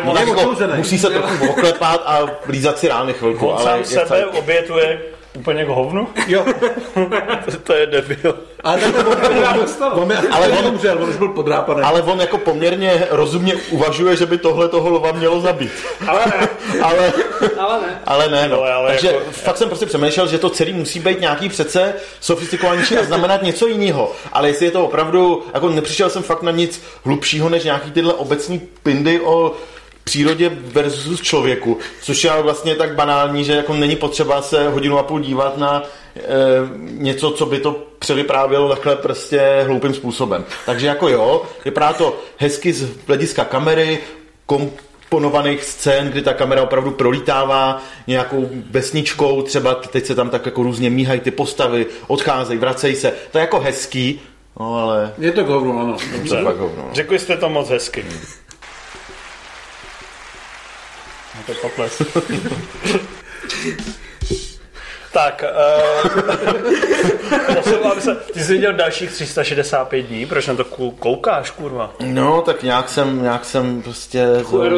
[0.04, 0.72] on, tak jako odsouzený.
[0.76, 5.00] musí se trochu oklepat a lízat si rány chvilku, on ale sám sebe obětuje
[5.36, 6.08] úplně k hovnu?
[6.26, 6.44] Jo,
[7.44, 8.38] to, to je debil.
[8.64, 9.16] ale tak on,
[9.92, 11.80] on, on, ale on umřel, on už byl podrápaný.
[11.82, 15.72] Ale on jako poměrně rozumně uvažuje, že by tohle toho lva mělo zabít.
[16.08, 16.48] Ale ne,
[16.82, 17.12] Ale,
[17.58, 18.00] ale ne.
[18.06, 18.56] ale ne, no.
[18.56, 21.94] No, ale Takže jako- fakt jsem prostě přemýšlel, že to celý musí být nějaký přece
[22.20, 24.12] sofistikovanější a znamenat něco jiného.
[24.32, 28.14] Ale jestli je to opravdu, jako nepřišel jsem fakt na nic hlubšího, než nějaký tyhle
[28.14, 29.52] obecní pindy o
[30.04, 34.98] přírodě versus člověku, což je ale vlastně tak banální, že jako není potřeba se hodinu
[34.98, 35.82] a půl dívat na
[36.16, 36.20] e,
[36.78, 40.44] něco, co by to převyprávělo takhle prostě hloupým způsobem.
[40.66, 43.98] Takže jako jo, vypadá to hezky z hlediska kamery,
[44.46, 50.62] komponovaných scén, kdy ta kamera opravdu prolítává nějakou vesničkou, třeba teď se tam tak jako
[50.62, 53.12] různě míhají ty postavy, odcházejí, vracejí se.
[53.32, 54.20] To je jako hezký,
[54.60, 55.96] no ale Je to k hovnu, ano.
[56.44, 56.82] fakt hovno.
[56.88, 56.88] no.
[56.92, 58.04] Řekli jste to moc hezky.
[61.46, 62.02] To je pokles.
[65.12, 65.44] tak,
[66.04, 66.10] uh,
[67.52, 71.94] prosím vám se, ty jsi viděl dalších 365 dní, proč na to kou- koukáš, kurva?
[72.00, 74.26] No, tak nějak jsem, nějak jsem prostě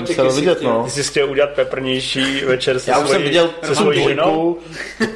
[0.00, 0.70] musel vidět, chtěl.
[0.72, 0.84] no.
[0.84, 4.22] Ty jsi chtěl udělat peprnější večer se Já už svojí, jsem viděl se svojí ženou?
[4.24, 4.58] dvojku,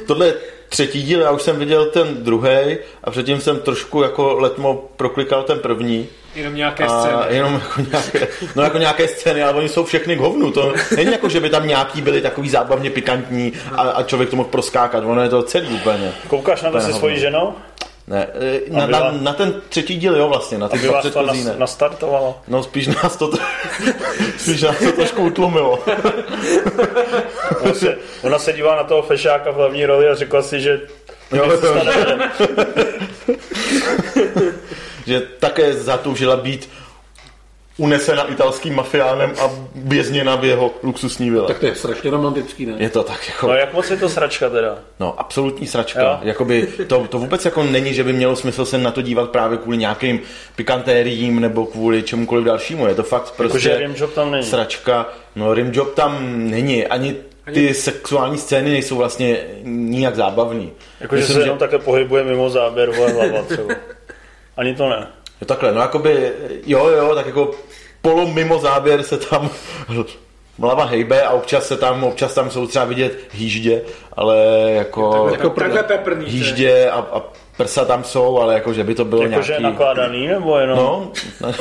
[0.07, 0.33] tohle je
[0.71, 5.43] třetí díl, já už jsem viděl ten druhý a předtím jsem trošku jako letmo proklikal
[5.43, 6.07] ten první.
[6.35, 7.35] Jenom nějaké A scény.
[7.35, 10.51] jenom jako nějaké, no jako nějaké scény, ale oni jsou všechny k hovnu.
[10.51, 14.35] To není jako, že by tam nějaký byli takový zábavně pikantní a, a člověk to
[14.35, 15.03] mohl proskákat.
[15.03, 16.13] Ono je to celý úplně.
[16.27, 17.53] Koukáš na to se svojí ženou?
[18.11, 21.03] Ne, e, na, Aby na, na, ten třetí díl, jo, vlastně, na ty dva vás
[21.03, 21.53] to předchozí, ne.
[21.57, 22.41] nastartovalo?
[22.47, 23.31] No spíš nás to,
[24.37, 25.79] spíš nás to trošku utlumilo.
[27.61, 30.81] Ona se, ona se dívá na toho fešáka v hlavní roli a řekla si, že
[31.31, 32.31] Jo, stane-
[35.05, 36.69] že také zatoužila být
[37.77, 41.47] unesena italským mafiánem a vězněna v jeho luxusní vile.
[41.47, 42.73] Tak to je strašně romantický, ne?
[42.77, 43.47] Je to tak jako...
[43.47, 44.79] No jak moc je to sračka teda?
[44.99, 46.01] No, absolutní sračka.
[46.01, 46.19] Jo.
[46.21, 49.57] Jakoby to, to vůbec jako není, že by mělo smysl se na to dívat právě
[49.57, 50.19] kvůli nějakým
[50.55, 52.87] pikantériím nebo kvůli čemukoliv dalšímu.
[52.87, 54.43] Je to fakt prostě Jakože rimjob tam není.
[54.45, 55.05] sračka.
[55.35, 56.17] No, rimjob tam
[56.49, 56.87] není.
[56.87, 57.15] Ani
[57.53, 60.71] ty sexuální scény nejsou vlastně nijak zábavný.
[60.99, 63.73] Jakože se že- jenom takhle pohybuje mimo záběr, vole hlava třeba.
[64.57, 65.07] Ani to ne.
[65.41, 66.31] Jo, takhle, no jakoby,
[66.65, 67.51] jo, jo, tak jako
[68.01, 69.49] polo mimo záběr se tam
[70.59, 73.81] hlava hejbe a občas se tam, občas tam jsou třeba vidět hýždě,
[74.13, 74.37] ale
[74.71, 76.25] jako, Takhle, takhle peprný.
[76.25, 77.21] hýždě a, a
[77.57, 79.63] prsa tam jsou, ale jako, že by to bylo Jakože nějaký...
[79.63, 80.77] nakládaný nebo jenom?
[80.77, 81.11] No,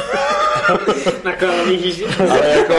[1.25, 2.05] Nakládaný jíždě.
[2.31, 2.75] ale jako,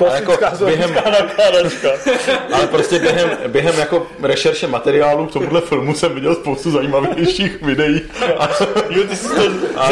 [0.00, 1.88] ale jako Klasická během, nakládačka.
[2.52, 8.02] ale prostě během, během jako rešerše materiálu k tomuhle filmu jsem viděl spoustu zajímavějších videí
[8.38, 8.48] a
[8.90, 9.42] Jo, ty jsi to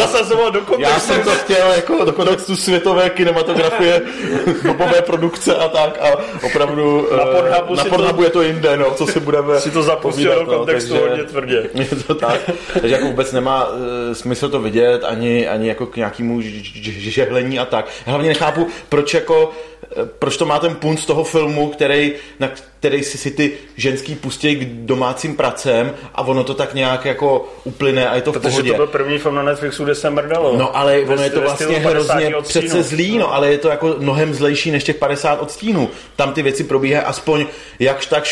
[0.01, 1.01] zasazoval do Já kontextu.
[1.01, 4.03] jsem to chtěl jako do kontextu světové kinematografie,
[4.65, 6.07] dobové produkce a tak a
[6.47, 9.61] opravdu Na eh, Pornhubu na si Pornhubu to- je to jinde, no, co si budeme
[9.61, 11.63] Si to zapustil povídat, do kontextu takže- hodně tvrdě.
[11.75, 12.41] Je to tak,
[12.81, 13.79] takže jako vůbec nemá uh,
[14.13, 16.41] smysl to vidět, ani, ani jako k nějakému
[16.85, 17.87] žehlení a tak.
[18.07, 19.51] Já hlavně nechápu, proč jako,
[19.83, 22.49] eh, proč to má ten punt z toho filmu, který, na
[22.79, 27.49] který si, si ty ženský pustí k domácím pracem a ono to tak nějak jako
[27.65, 28.71] uplyne a je to v Protože pohodě.
[28.71, 30.57] to byl první film na Netflixu, kde se mrdalo.
[30.57, 33.59] No ale Ve- ono je to vlastně stylu 50 hrozně přece zlý, no, ale je
[33.59, 35.89] to jako mnohem zlejší než těch 50 odstínů.
[36.17, 37.47] Tam ty věci probíhají aspoň
[37.79, 38.25] jakž tak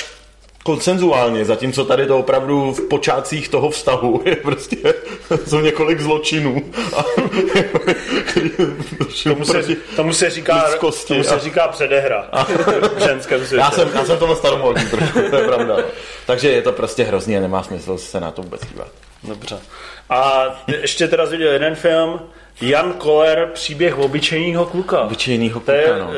[0.64, 4.76] konsenzuálně, zatímco tady to opravdu v počátcích toho vztahu je prostě
[5.46, 6.62] jsou několik zločinů.
[6.96, 7.04] A,
[9.24, 9.62] tomu, se,
[9.96, 10.64] tomu se říká,
[11.08, 12.28] tomu se říká předehra.
[12.32, 13.60] A, v ženském světě.
[13.60, 15.76] Já jsem, já jsem tomu staromodní trošku, to je pravda.
[16.26, 18.88] Takže je to prostě hrozně a nemá smysl se na to vůbec dívat.
[19.22, 19.58] Dobře.
[20.10, 22.20] A ještě teda viděl jeden film,
[22.60, 25.00] Jan Koller, příběh obyčejného kluka.
[25.00, 26.10] Obyčejného kluka, To je no.
[26.12, 26.14] e,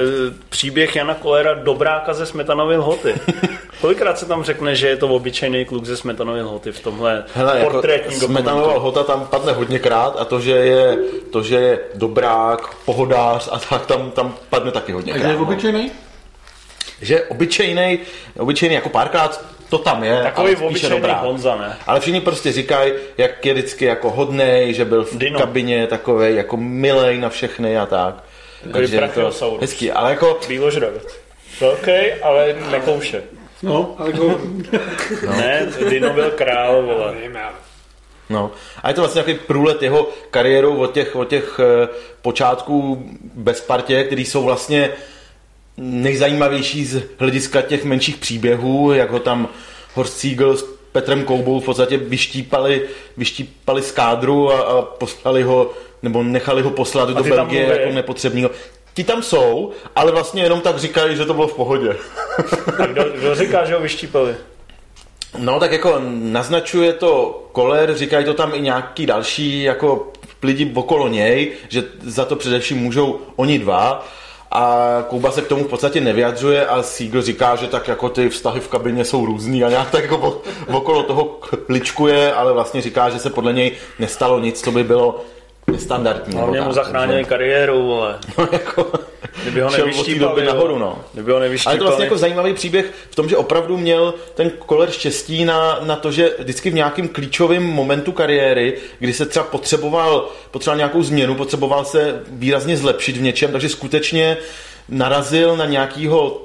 [0.49, 3.15] příběh Jana Kolera Dobráka ze Smetanovy lhoty.
[3.81, 7.59] Kolikrát se tam řekne, že je to obyčejný kluk ze Smetanovy lhoty v tomhle Hele,
[7.59, 8.79] jako portrétním Smetanová dokumentu?
[8.81, 10.99] lhota tam padne hodněkrát a to, že je,
[11.33, 15.23] to, že je dobrák, pohodář a tak tam, tam padne taky A hodněkrát.
[15.27, 15.43] že je no.
[15.43, 15.91] obyčejný?
[17.03, 17.99] Že obyčejný,
[18.39, 21.09] obyčejný jako párkrát to tam je, Takový obyčejný.
[21.21, 21.77] Honza, ne?
[21.87, 25.39] Ale všichni prostě říkají, jak je vždycky jako hodnej, že byl v Dino.
[25.39, 28.25] kabině takový jako milej na všechny a tak.
[28.73, 31.19] Takže to hezký, ale jako Bíložravec.
[31.61, 33.23] Velký, ale nekouše.
[33.63, 34.29] No, Ale go,
[35.27, 35.33] No.
[35.37, 37.15] Ne, Dino byl král, vole.
[37.15, 37.53] nevím, já.
[38.31, 38.51] No.
[38.83, 41.89] A je to vlastně takový průlet jeho kariérou od těch, od těch eh,
[42.23, 43.05] počátků
[43.35, 44.91] bez partě, který jsou vlastně
[45.81, 49.49] nejzajímavější z hlediska těch menších příběhů, jak ho tam
[49.95, 52.83] Horst Siegel s Petrem Koubou v podstatě vyštípali,
[53.17, 55.71] vyštípali z kádru a, a poslali ho,
[56.03, 58.51] nebo nechali ho poslat do ty tam Belgie jako nepotřebného.
[58.95, 61.97] Ti tam jsou, ale vlastně jenom tak říkají, že to bylo v pohodě.
[62.79, 64.35] A kdo, kdo říká, že ho vyštípali?
[65.39, 70.13] No tak jako naznačuje to Koller, říkají to tam i nějaký další jako
[70.43, 74.09] lidi okolo něj, že za to především můžou oni dva.
[74.51, 78.29] A Kuba se k tomu v podstatě nevyjadřuje a Siegel říká, že tak jako ty
[78.29, 81.25] vztahy v kabině jsou různý a nějak tak jako okolo toho
[81.67, 85.21] kličkuje, ale vlastně říká, že se podle něj nestalo nic, co by bylo
[85.67, 86.37] nestandardní.
[86.37, 88.19] Hlavně mu zachránili kariéru, vole.
[88.39, 88.93] No, jako,
[89.43, 89.71] Kdyby ho
[90.19, 90.47] doby jo.
[90.47, 90.99] nahoru, no.
[91.13, 91.79] Kdyby ho ale je nevyštípali.
[91.79, 95.97] to vlastně jako zajímavý příběh v tom, že opravdu měl ten koler štěstí na, na
[95.97, 101.35] to, že vždycky v nějakém klíčovém momentu kariéry, kdy se třeba potřeboval, potřeboval nějakou změnu,
[101.35, 104.37] potřeboval se výrazně zlepšit v něčem, takže skutečně
[104.89, 106.45] narazil na nějakýho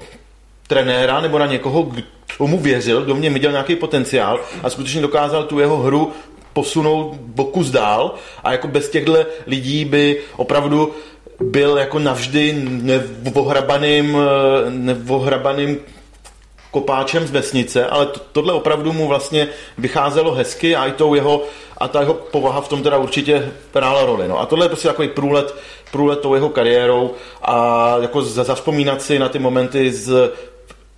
[0.68, 2.04] trenéra nebo na někoho, kdo
[2.40, 6.14] mu věřil, kdo mě viděl nějaký potenciál a skutečně dokázal tu jeho hru
[6.54, 9.18] posunout bokus dál a jako bez těchto
[9.48, 10.94] lidí by opravdu
[11.42, 15.78] byl jako navždy nevohrabaným, eh, nevohrabaným
[16.72, 21.44] kopáčem z vesnice, ale to, tohle opravdu mu vlastně vycházelo hezky a i tou jeho,
[21.78, 24.28] a ta jeho povaha v tom teda určitě hrála roli.
[24.28, 24.40] No.
[24.40, 25.56] A tohle je prostě takový průlet,
[25.92, 30.32] průlet tou jeho kariérou a jako za- zavzpomínat si na ty momenty z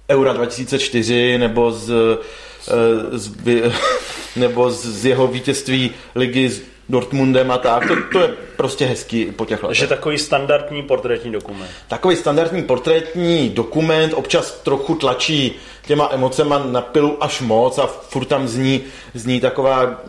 [0.09, 3.71] Eura 2004 nebo z, eh, z, vy-
[4.35, 6.51] nebo z, z jeho vítězství ligy
[6.89, 9.77] Dortmundem a tak, to, to je prostě hezký po těch letech.
[9.77, 11.69] Že takový standardní portrétní dokument.
[11.87, 15.55] Takový standardní portrétní dokument občas trochu tlačí
[15.87, 18.81] těma emocema na pilu až moc a furt tam zní,
[19.13, 20.01] zní taková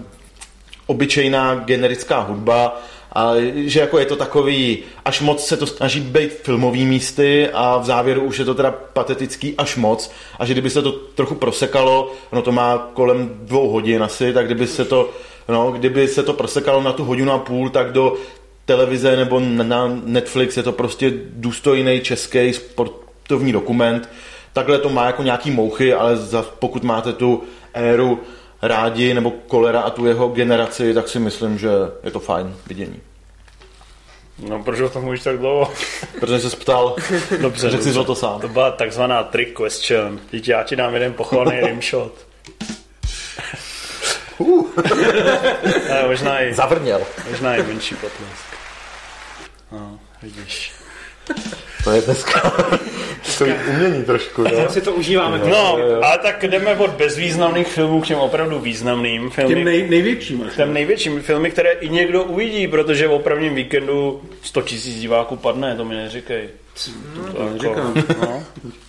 [0.86, 2.80] obyčejná generická hudba
[3.12, 7.78] a že jako je to takový, až moc se to snaží být filmový místy a
[7.78, 11.34] v závěru už je to teda patetický až moc a že kdyby se to trochu
[11.34, 15.10] prosekalo, no to má kolem dvou hodin asi, tak kdyby se to,
[15.48, 18.14] no, kdyby se to prosekalo na tu hodinu a půl, tak do
[18.64, 24.08] televize nebo na- Netflix je to prostě důstojný český sportovní dokument.
[24.52, 27.42] Takhle to má jako nějaký mouchy, ale za, pokud máte tu
[27.74, 28.20] éru
[28.62, 31.68] rádi nebo kolera a tu jeho generaci, tak si myslím, že
[32.04, 33.00] je to fajn vidění.
[34.48, 35.72] No, proč o tom mluvíš tak dlouho?
[36.20, 36.96] Protože se ptal,
[37.40, 38.06] Dobře, řekl si dobře.
[38.06, 38.40] to sám.
[38.40, 40.20] To byla takzvaná trick question.
[40.30, 42.12] Teď já ti dám jeden pochvalný rimshot.
[45.88, 47.01] Ne, možná i, Zavrněl.
[47.31, 48.44] možná i menší potlesk.
[49.72, 50.72] No, vidíš.
[51.85, 52.40] To je dneska
[53.38, 54.42] to je umění trošku.
[54.42, 54.51] Jo?
[54.62, 55.38] Tak si to užíváme.
[55.38, 59.31] No, ale tak jdeme od bezvýznamných filmů k těm opravdu významným.
[59.31, 60.57] Filmy, Těm nej, největším až.
[60.57, 65.77] těm největším filmy, které i někdo uvidí, protože v opravdním víkendu 100 000 diváků padne,
[65.77, 66.48] to mi neříkej.
[67.33, 67.94] To jako- neříkám.
[68.20, 68.42] No.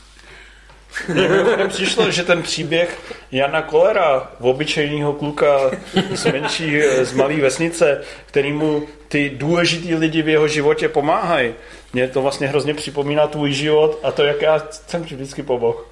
[1.07, 2.97] Mně přišlo, že ten příběh
[3.31, 5.71] Jana Kolera, obyčejného kluka
[6.13, 11.53] z menší, z malé vesnice, kterýmu ty důležitý lidi v jeho životě pomáhají,
[11.93, 15.85] mě to vlastně hrozně připomíná tvůj život a to, jak já jsem vždycky pomohl.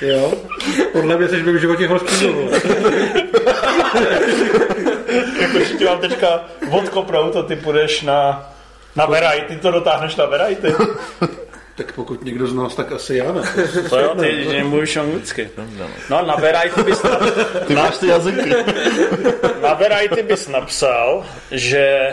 [0.00, 0.32] Jo?
[0.92, 2.50] Podle mě jsi v životě hospodinu.
[5.40, 8.52] Jako, že ti mám teďka odkopnout a ty půjdeš na,
[8.96, 10.74] na Verity, to dotáhneš na Verity.
[11.76, 13.42] Tak pokud někdo z nás, tak asi já ne.
[13.90, 15.50] To jo, ty že nemluvíš anglicky.
[16.10, 17.20] No na Verity bys, na,
[17.66, 18.50] Ty máš ty jazyky.
[19.62, 22.12] na Verity bys napsal, že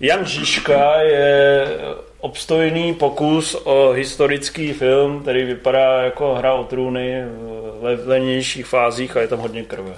[0.00, 1.66] Jan Žižka je
[2.20, 7.24] obstojný pokus o historický film, který vypadá jako hra o trůny
[7.80, 9.94] v lenějších fázích a je tam hodně krve.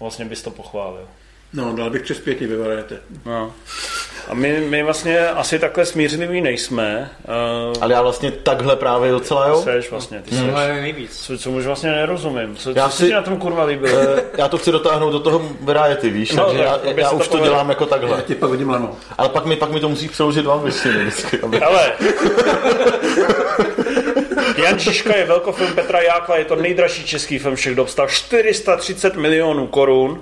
[0.00, 1.08] Vlastně bys to pochválil.
[1.54, 2.84] No, dal bych přes pěti ve.
[3.26, 3.52] No.
[4.28, 7.10] A my, my vlastně asi takhle smířliví nejsme.
[7.28, 9.62] Uh, Ale já vlastně takhle právě docela jo.
[9.62, 10.44] seš vlastně, ty seš.
[10.66, 11.20] Je nejvíc.
[11.26, 12.56] Co, co už vlastně nerozumím.
[12.56, 13.98] Co, Já co si- si na tom kurva líbilo?
[14.18, 17.10] Eh, Já to chci dotáhnout do toho variety, víš, No, takže tak, já, já se
[17.14, 17.48] to už to povedlo.
[17.48, 18.22] dělám jako Já takhle.
[18.22, 18.96] ti pak hodím lano.
[19.18, 21.38] Ale pak mi, pak mi to musí přeložit vám vysvětlit vždycky.
[21.40, 21.60] Aby...
[21.60, 21.92] Ale
[24.64, 29.16] Jan Žižka je velkofilm Petra Jákla, je to nejdražší český film všech dob, stal 430
[29.16, 30.20] milionů korun.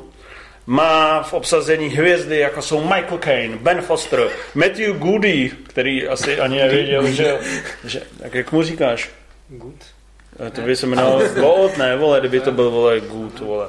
[0.70, 6.59] Má v obsazení hvězdy, jako jsou Michael Caine, Ben Foster, Matthew Goody, který asi ani
[6.59, 7.38] nevěděl, že,
[7.85, 9.11] že jak, jak mu říkáš?
[9.48, 9.74] Good.
[10.46, 13.68] Eh, To by se jmenoval God, ne, vole, kdyby to byl, vole, Good, vole.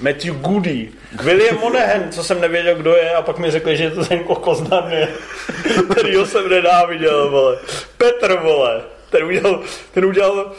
[0.00, 0.88] Matthew Goody.
[1.22, 4.18] William Monahan, co jsem nevěděl, kdo je, a pak mi řekli, že je to ten
[4.24, 5.08] kokos na mě,
[5.90, 7.58] kterýho jsem nenáviděl, vole.
[7.96, 9.62] Petr, vole, ten udělal,
[9.94, 10.52] ten udělal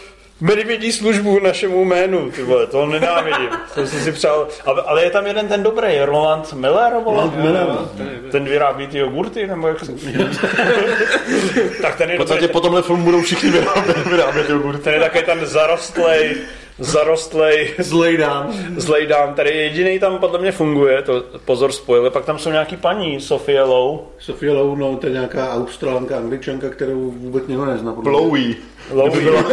[0.43, 3.49] medvědí službu našemu jménu, ty vole, toho nenávidím.
[3.75, 7.32] To jsem si přál, ale, ale je tam jeden ten dobrý, Roland Miller, vole.
[7.36, 7.89] Miller, no.
[8.32, 9.91] Ten vyrábí ty jogurty, nebo jak se...
[11.82, 14.79] tak ten je V podstatě dobrý, po tomhle filmu budou všichni vyrábět, vyrábět jogurt.
[14.79, 16.36] ten je taky ten zarostlej,
[16.79, 18.53] zarostlej, Zlej dám.
[18.77, 22.77] zlej dám, tady jediný tam podle mě funguje, to pozor spoiler, pak tam jsou nějaký
[22.77, 27.91] paní, Sofie Lowe, Sofia Lowe, no, to je nějaká australanka, angličanka, kterou vůbec nikdo nezná.
[27.91, 28.55] Blowy.
[28.91, 29.43] Lowe byla...
[29.43, 29.51] pak,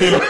[0.00, 0.20] je tam,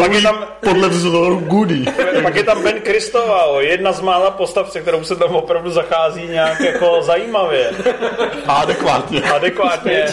[0.00, 1.84] pak, je tam, Podle vzoru Goody.
[2.22, 6.26] pak je tam Ben Kristoval, jedna z mála postav, se kterou se tam opravdu zachází
[6.26, 7.70] nějak jako zajímavě,
[8.46, 9.22] A adekvátně.
[9.22, 10.06] adekvátně.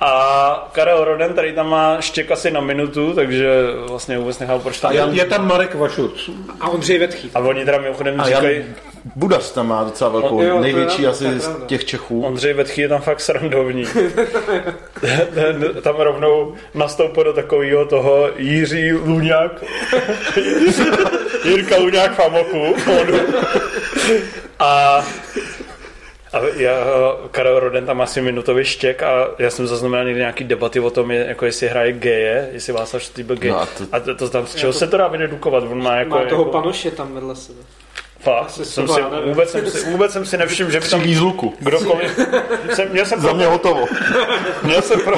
[0.00, 3.48] A Karel Roden tady tam má štěk asi na minutu, takže
[3.88, 6.30] vlastně vůbec nechápu, proč tam Je, je tam Marek Vašut.
[6.60, 7.30] A Ondřej Vetchý.
[7.34, 8.64] A oni teda mimochodem A Jan říkají,
[9.16, 12.22] Budař tam má docela velkou, Jo, to je největší asi z těch Čechů.
[12.22, 13.84] Ondřej Vetchy je tam fakt srandovní.
[15.82, 19.64] Tam rovnou nastoupil do takového toho Jiří Luňák.
[21.44, 22.74] Jirka Luňák v Amoku.
[22.86, 23.14] módu.
[24.58, 25.02] A
[26.38, 26.72] a já,
[27.30, 31.10] Karel Roden tam asi minutový štěk a já jsem zaznamenal někdy nějaký debaty o tom,
[31.10, 33.50] je- jako jestli hraje geje, jestli Václav byl gay.
[33.50, 35.64] No a to- to, a to, to tam, z čeho se to dá vydedukovat?
[35.70, 36.10] On má jako...
[36.10, 37.58] Má toho jako, panoše tam vedle sebe.
[38.20, 41.20] Fakt, jsem to si, vůbec, jsem si, vůbec jsem si nevšiml, že by tam z
[41.20, 41.54] luku.
[41.60, 42.18] kdokoliv...
[42.74, 43.86] Jsem, měl jsem Za mě hotovo.
[44.62, 45.16] Měl jsem, pro...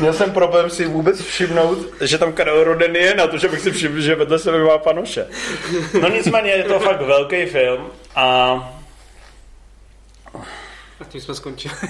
[0.00, 3.60] Měl jsem problém si vůbec všimnout, že tam Karel Roden je, na to, že bych
[3.60, 5.26] si všiml, že vedle sebe má panoše.
[6.00, 8.80] No nicméně je to fakt velký film a
[11.00, 11.74] A tím jsme skončili.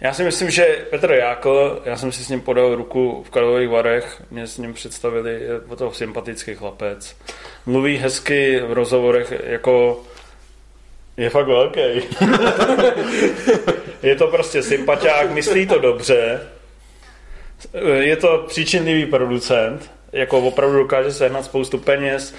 [0.00, 3.68] já si myslím, že Petr Jákl, já jsem si s ním podal ruku v Karlových
[3.68, 7.16] Varech, mě s ním představili, je to sympatický chlapec.
[7.66, 10.02] Mluví hezky v rozhovorech, jako
[11.16, 11.80] je fakt velký.
[14.02, 16.48] je to prostě sympatiák, myslí to dobře.
[17.98, 22.34] Je to příčinlivý producent, jako opravdu dokáže sehnat spoustu peněz,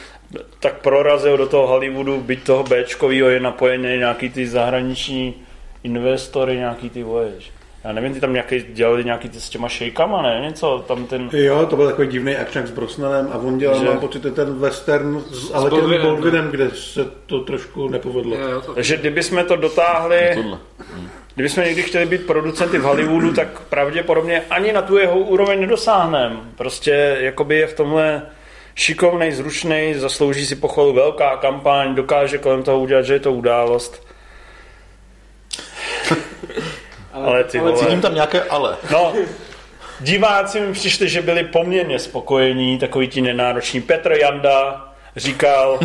[0.60, 5.36] tak prorazil do toho Hollywoodu, byť toho Bčkovýho je napojený nějaký ty zahraniční
[5.84, 7.52] investory, nějaký ty voješ.
[7.84, 10.42] Já nevím, ty tam nějaký, dělali nějaký ty s těma šejkama, ne?
[10.48, 11.30] Něco, tam ten...
[11.34, 14.60] Jo, to byl takový divný akčák s Brosnanem a on dělal, Že- mám pocit, ten
[14.60, 18.36] western s Alekem Baldwinem, Baldwinem, kde se to trošku nepovedlo.
[18.36, 18.74] Jo, jo, to...
[18.74, 20.58] Takže kdybychom to dotáhli, Tohle.
[21.36, 26.36] Kdybychom někdy chtěli být producenty v Hollywoodu, tak pravděpodobně ani na tu jeho úroveň nedosáhneme.
[26.56, 28.22] Prostě jakoby je v tomhle
[28.76, 34.08] šikovnej, zručnej, zaslouží si pochvalu velká kampaň, dokáže kolem toho udělat, že je to událost.
[37.14, 37.78] Ale ty vole.
[37.78, 38.78] Cítím tam nějaké ale.
[38.92, 39.14] No,
[40.00, 43.82] diváci mi přišli, že byli poměrně spokojení, takový ti nenároční.
[43.82, 45.80] Petr Janda říkal,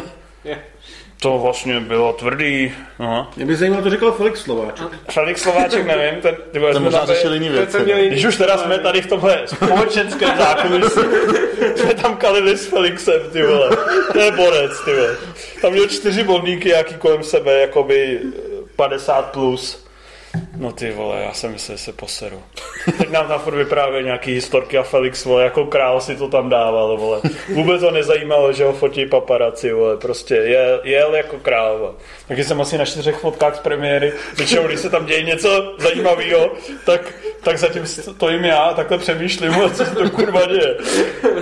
[1.21, 2.73] to vlastně bylo tvrdý.
[2.99, 3.31] No.
[3.37, 4.87] Mě by zajímalo, to říkal Felix Slováček.
[5.11, 7.49] Felix Slováček, nevím, ten, ty Ten jsme možná řešil jiný
[8.01, 11.01] jiný- Když už teda jsme tady v tomhle společenském zákulisí,
[11.77, 13.71] jsme tam kalili s Felixem, ty vole.
[14.13, 15.17] To je borec, ty vole.
[15.63, 18.21] Tam měl čtyři bondíky, jaký kolem sebe, jakoby
[18.77, 19.84] 50 plus.
[20.57, 22.43] No ty vole, já jsem myslel, že se poseru.
[22.99, 26.49] Teď nám tam furt vyprávěl nějaký historky a Felix, vole, jako král si to tam
[26.49, 27.21] dával, vole.
[27.55, 29.97] Vůbec ho nezajímalo, že ho fotí paparaci, vole.
[29.97, 31.93] Prostě jel, jel jako král, vole.
[32.29, 34.13] Taky jsem asi na čtyřech fotkách z premiéry.
[34.37, 36.53] Většinou, když se tam děje něco zajímavého,
[36.87, 40.77] tak, tak zatím stojím já a takhle přemýšlím, vole, co se to kurva děje.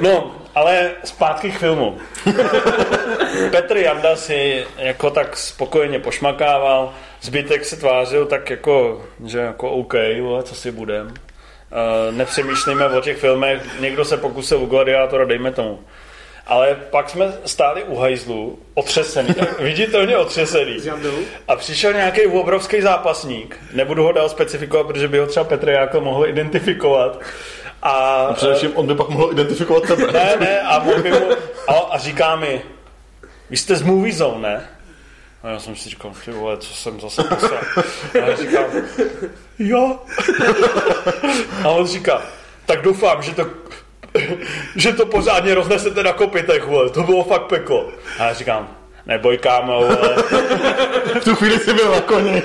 [0.01, 1.99] No, ale zpátky k filmu.
[3.51, 9.95] Petr Janda si jako tak spokojeně pošmakával, zbytek se tvářil tak jako, že jako OK,
[10.21, 11.07] vole, co si budem.
[11.07, 15.81] Uh, nepřemýšlíme o těch filmech, někdo se pokusil u Gladiátora, dejme tomu.
[16.47, 20.77] Ale pak jsme stáli u hajzlu, otřesený, viditelně otřesený.
[21.49, 26.01] A přišel nějaký obrovský zápasník, nebudu ho dál specifikovat, protože by ho třeba Petr jako
[26.01, 27.21] mohl identifikovat.
[27.83, 30.13] A, A především on by pak mohl identifikovat tebe.
[30.13, 31.31] ne, ne, a, on by mu,
[31.69, 32.63] a, a říká mi,
[33.51, 34.69] vy jste z Movie Zone, ne?
[35.43, 37.59] A já jsem si říkal, ty vole, co jsem zase poslal.
[38.15, 38.65] A já říkám,
[39.59, 39.99] jo.
[41.65, 42.23] A on říká,
[42.67, 43.47] tak doufám, že to,
[44.77, 47.89] že to pořádně roznesete na kopitech, vole, to bylo fakt peklo.
[48.19, 48.69] A já říkám,
[49.07, 50.15] neboj kámo, vole,
[51.21, 52.43] V tu chvíli jsi byl na koni.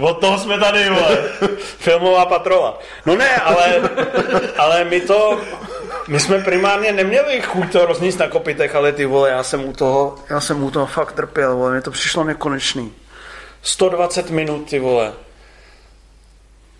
[0.00, 1.18] Od toho jsme tady, vole,
[1.78, 2.78] filmová patrola.
[3.06, 3.80] No ne, ale,
[4.58, 5.40] ale my to,
[6.08, 9.72] my jsme primárně neměli chuť to rozníst na kopitech, ale ty vole, já jsem u
[9.72, 12.92] toho, já jsem u toho fakt trpěl, vole, mně to přišlo nekonečný.
[13.62, 15.12] 120 minut, ty vole.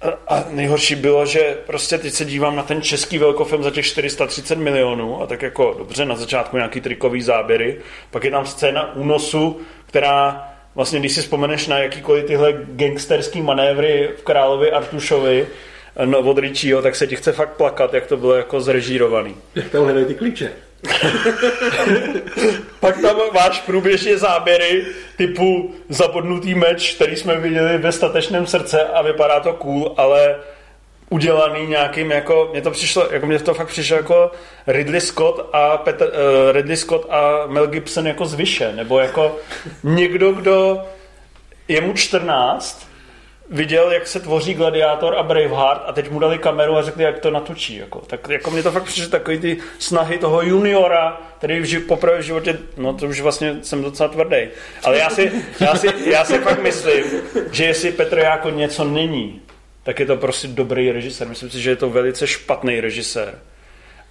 [0.02, 3.86] A- A nejhorší bylo, že prostě teď se dívám na ten český velkofilm za těch
[3.86, 8.94] 430 milionů a tak jako dobře, na začátku nějaký trikový záběry, pak je tam scéna
[8.94, 10.47] únosu, která
[10.78, 15.46] vlastně, když si vzpomeneš na jakýkoliv tyhle gangsterský manévry v Královi Artušovi
[16.04, 19.36] no, od Richieho, tak se ti chce fakt plakat, jak to bylo jako zrežírovaný.
[19.54, 20.52] Jak tam hledají ty klíče?
[22.80, 24.84] Pak tam máš průběžně záběry
[25.16, 30.36] typu zabodnutý meč, který jsme viděli ve statečném srdce a vypadá to cool, ale
[31.10, 34.30] udělaný nějakým jako, mně to přišlo, jako mě to fakt přišlo jako
[34.66, 39.36] Ridley Scott a Peter, uh, Ridley Scott a Mel Gibson jako z Vyše, nebo jako
[39.82, 40.82] někdo, kdo
[41.68, 42.88] je mu 14,
[43.50, 47.18] viděl, jak se tvoří Gladiátor a Braveheart a teď mu dali kameru a řekli, jak
[47.18, 47.76] to natočí.
[47.76, 47.98] Jako.
[48.06, 52.22] Tak jako mě to fakt přišlo takový ty snahy toho juniora, který v poprvé v
[52.22, 54.48] životě, no to už vlastně jsem docela tvrdý.
[54.84, 57.04] Ale já si, já si, já si fakt myslím,
[57.52, 59.42] že jestli Petr jako něco není,
[59.88, 61.28] tak je to prostě dobrý režisér.
[61.28, 63.38] Myslím si, že je to velice špatný režisér.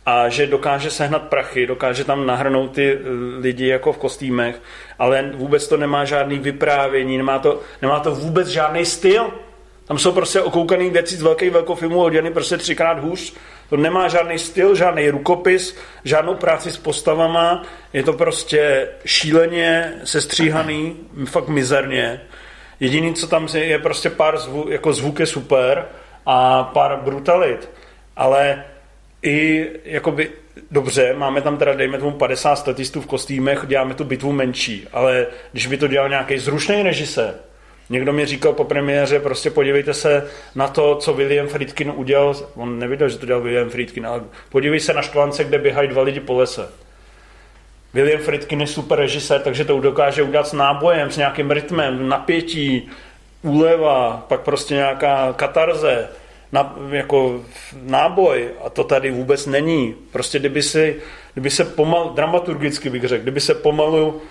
[0.06, 3.00] A že dokáže sehnat prachy, dokáže tam nahrnout ty eh,
[3.40, 4.62] lidi jako v kostýmech,
[5.00, 9.30] ale vůbec to nemá žádný vyprávění, nemá to, nemá to vůbec žádný styl.
[9.86, 13.34] Tam jsou prostě okoukaný věci z velkých velkofilmů hodiny prostě třikrát hůř.
[13.70, 17.64] To nemá žádný styl, žádný rukopis, žádnou práci s postavama.
[17.94, 22.22] Je to prostě šíleně sestříhaný, fakt mizerně.
[22.80, 25.86] Jediný, co tam je, je prostě pár zvu, jako zvuk je super
[26.26, 27.70] a pár brutalit.
[28.16, 28.64] Ale
[29.24, 30.32] i jakoby,
[30.72, 35.28] dobře, máme tam teda, dejme tomu 50 statistů v kostýmech, děláme tu bitvu menší, ale
[35.52, 37.34] když by to dělal nějaký zrušný režisér,
[37.90, 42.36] Někdo mi říkal po premiéře, prostě podívejte se na to, co William Friedkin udělal.
[42.56, 46.02] On neviděl, že to dělal William Friedkin, ale podívej se na štvance, kde běhají dva
[46.02, 46.70] lidi po lese.
[47.98, 52.90] William Friedkin je super režisér, takže to dokáže udělat s nábojem, s nějakým rytmem, napětí,
[53.42, 56.10] úleva, pak prostě nějaká katarze,
[56.52, 57.42] na, jako
[57.82, 59.96] náboj a to tady vůbec není.
[60.12, 60.96] Prostě kdyby, si,
[61.34, 64.22] kdyby se pomalu, dramaturgicky bych řekl, kdyby se pomalu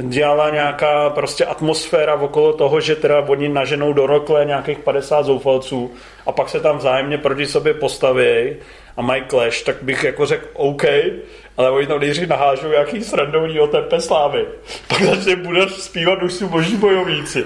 [0.00, 5.90] dělala nějaká prostě atmosféra okolo toho, že teda oni naženou do rokle nějakých 50 zoufalců
[6.26, 8.56] a pak se tam vzájemně proti sobě postaví
[8.98, 10.84] a mají clash, tak bych jako řekl OK,
[11.56, 14.46] ale oni tam nejdřív nahážou nějaký srandovní o tepe slávy.
[14.88, 17.44] Pak začne Budař zpívat už jsou boží bojovníci.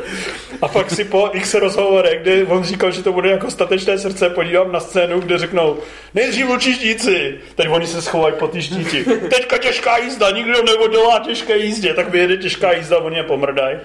[0.62, 4.30] A pak si po x rozhovorech, kde on říkal, že to bude jako statečné srdce,
[4.30, 5.76] podívám na scénu, kde řeknou,
[6.14, 9.04] nejdřív lučí štíci, teď oni se schovají po ty štíti.
[9.04, 13.78] Teďka těžká jízda, nikdo neodolá těžké jízdě, tak vyjede těžká jízda, oni je pomrdají.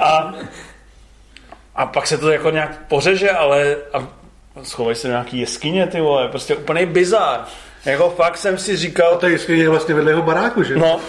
[0.00, 0.34] A,
[1.74, 4.23] a pak se to jako nějak pořeže, ale a
[4.62, 7.44] schovají se do nějaký jeskyně, ty vole, prostě úplný bizar.
[7.84, 10.76] Jako fakt jsem si říkal, To je jeskyně vlastně vedle jeho baráku, že?
[10.76, 11.00] No,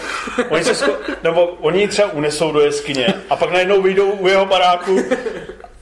[0.48, 4.28] oni se scho- nebo oni ji třeba unesou do jeskyně a pak najednou vyjdou u
[4.28, 5.02] jeho baráku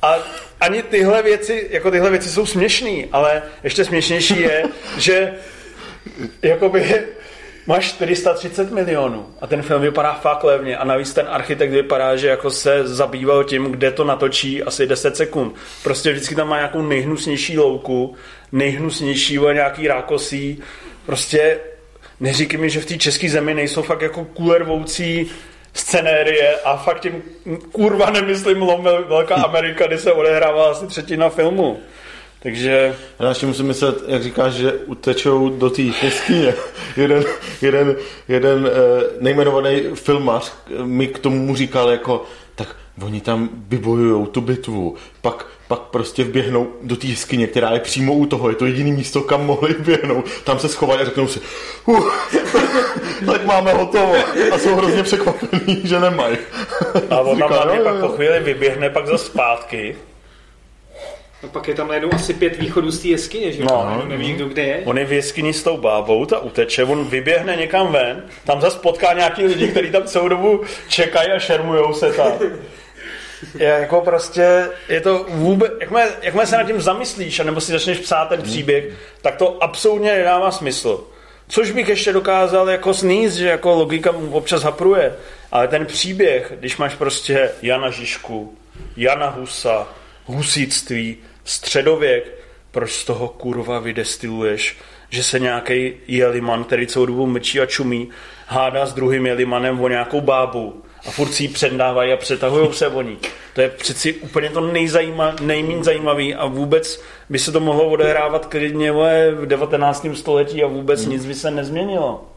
[0.02, 0.18] a
[0.60, 4.64] ani tyhle věci, jako tyhle věci jsou směšný, ale ještě směšnější je,
[4.98, 5.32] že
[6.42, 7.04] jakoby
[7.66, 12.28] máš 430 milionů a ten film vypadá fakt levně a navíc ten architekt vypadá, že
[12.28, 15.54] jako se zabýval tím, kde to natočí asi 10 sekund.
[15.82, 18.16] Prostě vždycky tam má nějakou nejhnusnější louku,
[18.52, 20.62] nejhnusnější nějaký rákosí,
[21.06, 21.60] prostě
[22.20, 25.30] neříkej mi, že v té české zemi nejsou fakt jako kulervoucí
[25.72, 27.22] scenérie a fakt tím
[27.72, 31.80] kurva nemyslím lom Velká Amerika, kdy se odehrává asi třetina filmu.
[32.44, 36.54] Takže Já ještě musím myslet, jak říkáš, že utečou do té jeskyně.
[36.96, 37.24] jeden
[37.62, 37.96] jeden,
[38.28, 40.52] jeden eh, nejmenovaný filmař
[40.84, 42.24] mi k tomu říkal jako,
[42.54, 47.80] tak oni tam vybojujou tu bitvu, pak, pak prostě vběhnou do té jeskyně, která je
[47.80, 50.24] přímo u toho, je to jediný místo, kam mohli vběhnout.
[50.44, 51.40] Tam se schovají a řeknou si,
[51.86, 52.10] uh,
[53.26, 54.14] tak máme hotovo.
[54.52, 56.36] A jsou hrozně překvapení, že nemají.
[57.10, 59.96] a on tam Říká, hlavně "Jo, pak po jo." chvíli vyběhne pak za zpátky
[61.44, 63.66] A pak je tam najednou asi pět východů z té jeskyně, že jo?
[63.70, 63.84] No.
[63.84, 64.82] Najednou neví, kdo kde je.
[64.84, 68.78] On je v jeskyni s tou bábou, ta uteče, on vyběhne někam ven, tam zase
[68.78, 72.32] potká nějaký lidi, kteří tam celou dobu čekají a šermujou se tam.
[73.58, 77.98] Je jako prostě, je to vůbec, jakmile, jakmile se nad tím zamyslíš, nebo si začneš
[77.98, 78.84] psát ten příběh,
[79.22, 81.04] tak to absolutně nedává smysl.
[81.48, 85.12] Což bych ještě dokázal jako sníst, že jako logika mu občas hapruje.
[85.52, 88.56] Ale ten příběh, když máš prostě Jana Žižku,
[88.96, 89.88] Jana Husa,
[90.26, 94.76] husíctví, středověk, proč z toho kurva vydestiluješ,
[95.10, 98.08] že se nějaký jeliman, který celou dobu mlčí a čumí,
[98.46, 102.88] hádá s druhým jelimanem o nějakou bábu a furt si ji předávají a přetahují se
[102.88, 103.18] o ní.
[103.54, 108.46] To je přeci úplně to nejzajíma, nejméně zajímavý a vůbec by se to mohlo odehrávat
[108.46, 110.06] klidně v 19.
[110.14, 111.12] století a vůbec hmm.
[111.12, 112.33] nic by se nezměnilo.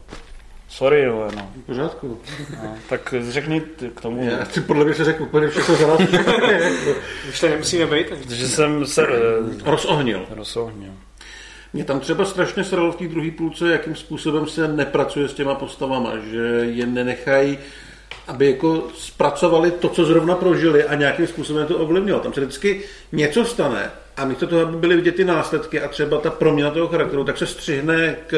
[0.68, 1.50] Sorry, vole, no.
[1.62, 2.20] V pořádku.
[2.62, 2.74] no.
[2.88, 4.24] Tak řekni ty k tomu.
[4.30, 6.00] Já si podle mě se řekl úplně všechno za nás.
[7.28, 8.06] Už to nemusíme být.
[8.08, 10.26] Protože jsem se eh, Rozohnil.
[10.30, 10.90] rozohnil.
[11.72, 15.54] Mě tam třeba strašně sralo v té druhé půlce, jakým způsobem se nepracuje s těma
[15.54, 17.58] postavama, že je nenechají,
[18.28, 22.20] aby jako zpracovali to, co zrovna prožili a nějakým způsobem to ovlivnilo.
[22.20, 26.18] Tam se vždycky něco stane a místo toho, aby byly vidět ty následky a třeba
[26.18, 28.34] ta proměna toho charakteru, tak se střihne k,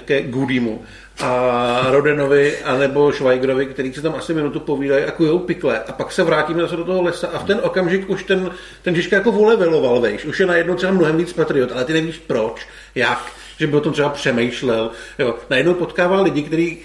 [0.00, 0.82] ke Goodymu
[1.20, 6.12] a Rodenovi anebo Schweigerovi, který se tam asi minutu povídají a kujou pikle a pak
[6.12, 8.50] se vrátíme zase do toho lesa a v ten okamžik už ten,
[8.82, 12.18] ten Žižka jako voleveloval, vejš, už je najednou třeba mnohem víc patriot, ale ty nevíš
[12.18, 15.34] proč, jak, že by o tom třeba přemýšlel, jo.
[15.50, 16.78] najednou potkává lidi, kteří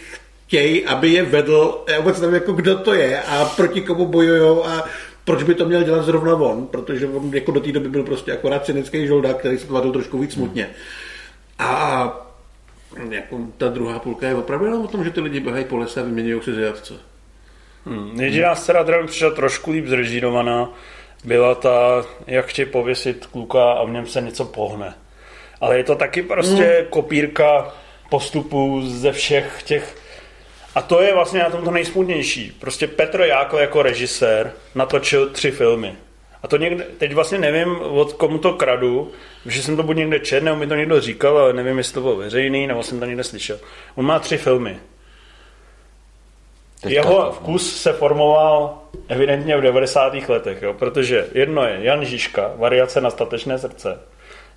[0.48, 4.66] chtějí, aby je vedl, já vůbec nevím, jako kdo to je a proti komu bojujou
[4.66, 4.86] a
[5.26, 8.32] proč by to měl dělat zrovna on, protože on jako do té doby byl prostě
[8.32, 10.70] akorát cynický žoldák, který se tvářil trošku víc smutně.
[11.60, 12.26] A
[13.10, 16.00] jako ta druhá půlka je opravdu jenom o tom, že ty lidi běhají po lese
[16.00, 16.94] a vyměňují si zjatce.
[17.86, 18.22] Hmm.
[18.22, 20.70] Jediná scéna, která mi přišla trošku líp zrežírovaná,
[21.24, 24.94] byla ta, jak chtějí pověsit kluka a v něm se něco pohne.
[25.62, 26.88] Ale je to taky prostě hmm.
[26.90, 27.74] kopírka
[28.10, 29.96] postupů ze všech těch
[30.76, 32.52] a to je vlastně na tom to nejsmutnější.
[32.60, 35.96] Prostě Petr Jákl jako režisér natočil tři filmy.
[36.46, 39.12] A to někde, teď vlastně nevím, od komu to kradu,
[39.46, 42.02] že jsem to buď někde čet, nebo mi to někdo říkal, ale nevím, jestli to
[42.02, 43.60] bylo veřejný, nebo jsem to někde slyšel.
[43.96, 44.78] On má tři filmy.
[46.82, 48.78] Teďka Jeho vkus se formoval
[49.08, 50.14] evidentně v 90.
[50.30, 54.00] letech, jo, protože jedno je Jan Žižka, variace na statečné srdce,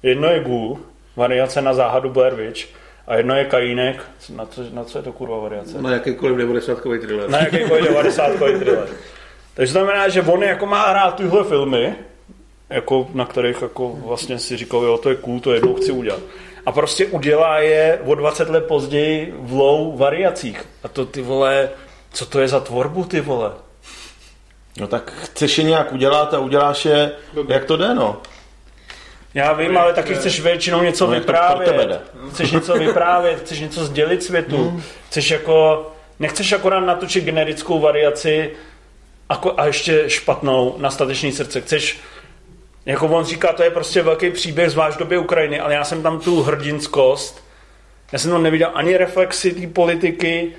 [0.02, 0.80] jedno je Gů,
[1.16, 2.66] variace na záhadu Blair Witch,
[3.06, 5.82] a jedno je Kajínek, na co, na co je to kurva variace?
[5.82, 7.30] Na jakýkoliv 90 thriller.
[7.30, 8.88] Na jakýkoliv 90 thriller.
[9.58, 11.94] Takže znamená, že on jako má rád tyhle filmy,
[12.70, 16.20] jako, na kterých jako vlastně si říkal, jo, to je cool, to jednou chci udělat.
[16.66, 20.64] A prostě udělá je o 20 let později v low variacích.
[20.82, 21.68] A to ty vole,
[22.12, 23.52] co to je za tvorbu ty vole?
[24.80, 27.12] No tak chceš je nějak udělat a uděláš je,
[27.48, 28.16] jak to jde, no.
[29.34, 31.76] Já vím, ale taky chceš většinou něco No, vyprávět.
[31.86, 32.00] jde.
[32.30, 34.82] Chceš něco vyprávět, chceš něco sdělit světu.
[35.08, 35.86] Chceš jako,
[36.18, 38.50] nechceš akorát natočit generickou variaci
[39.56, 41.60] a ještě špatnou na statečný srdce.
[41.60, 41.98] Chceš,
[42.86, 46.02] jako on říká, to je prostě velký příběh zvlášť v době Ukrajiny, ale já jsem
[46.02, 47.44] tam tu hrdinskost,
[48.12, 50.52] já jsem tam neviděl ani reflexy té politiky,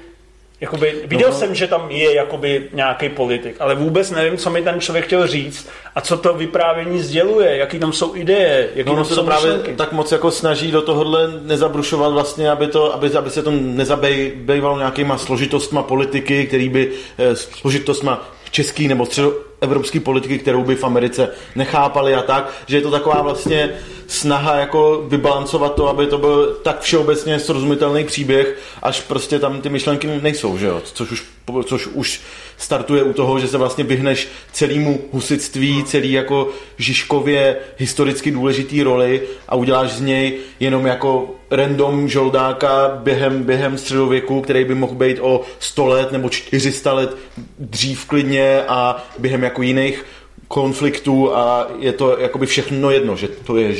[0.61, 1.35] Jakoby, viděl No.
[1.35, 5.27] jsem, že tam je jakoby nějaký politik, ale vůbec nevím, co mi ten člověk chtěl
[5.27, 9.15] říct a co to vyprávění sděluje, jaký tam jsou ideje, jaký No, tam ono se
[9.15, 9.75] jsou to právě myšlenky.
[9.75, 14.77] tak moc jako snaží do tohohle nezabrušovat vlastně, aby, to, aby, aby se to nezabývalo
[14.77, 21.29] nějakýma složitostma politiky, který by eh, složitostma český nebo středoevropský politiky, kterou by v Americe
[21.55, 23.69] nechápali a tak, že je to taková vlastně
[24.09, 29.69] snaha jako vybalancovat to, aby to byl tak všeobecně srozumitelný příběh, až prostě tam ty
[29.69, 30.81] myšlenky nejsou, že jo?
[30.93, 31.23] Což už,
[31.65, 32.21] což už
[32.57, 39.21] startuje u toho, že se vlastně vyhneš celému husitství, celý jako Žižkově historicky důležitý roli
[39.47, 45.17] a uděláš z něj jenom jako random žoldáka během, během středověku, který by mohl být
[45.21, 47.17] o 100 let nebo 400 let
[47.59, 50.05] dřív klidně a během jako jiných
[50.49, 53.73] konfliktů a je to jakoby všechno jedno, že to je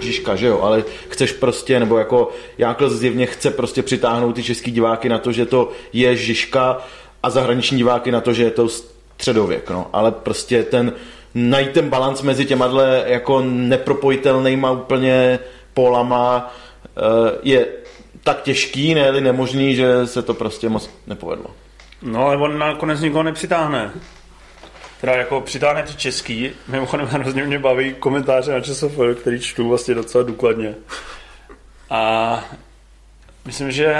[0.00, 4.70] Žižka, že jo, ale chceš prostě, nebo jako Jákl zjevně chce prostě přitáhnout ty český
[4.70, 6.78] diváky na to, že to je Žižka
[7.22, 10.92] a zahraniční diváky na to, že je to středověk, no, ale prostě ten
[11.34, 15.38] najít ten balans mezi těma dle jako nepropojitelnýma úplně
[15.74, 16.54] polama
[16.96, 17.00] eh,
[17.42, 17.66] je
[18.24, 21.46] tak těžký, ne nemožný, že se to prostě moc nepovedlo.
[22.02, 23.92] No, ale on nakonec nikoho nepřitáhne.
[25.00, 29.94] Teda jako přitáhne ty český, mimochodem hrozně mě baví komentáře na ČSF, který čtu vlastně
[29.94, 30.74] docela důkladně.
[31.90, 32.44] A
[33.44, 33.94] myslím, že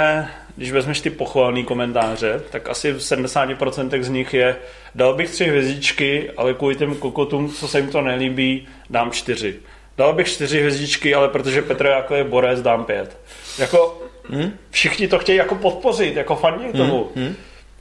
[0.55, 4.55] když vezmeš ty pochvalné komentáře, tak asi v 70% z nich je
[4.95, 9.55] dal bych tři hvězdičky, ale kvůli těm kokotům, co se jim to nelíbí, dám čtyři.
[9.97, 13.17] Dal bych čtyři hvězdičky, ale protože Petr jako je borec, dám pět.
[13.57, 14.51] Jako hmm?
[14.71, 17.11] všichni to chtějí jako podpořit, jako fandí tomu.
[17.15, 17.25] Hmm?
[17.25, 17.35] Hmm?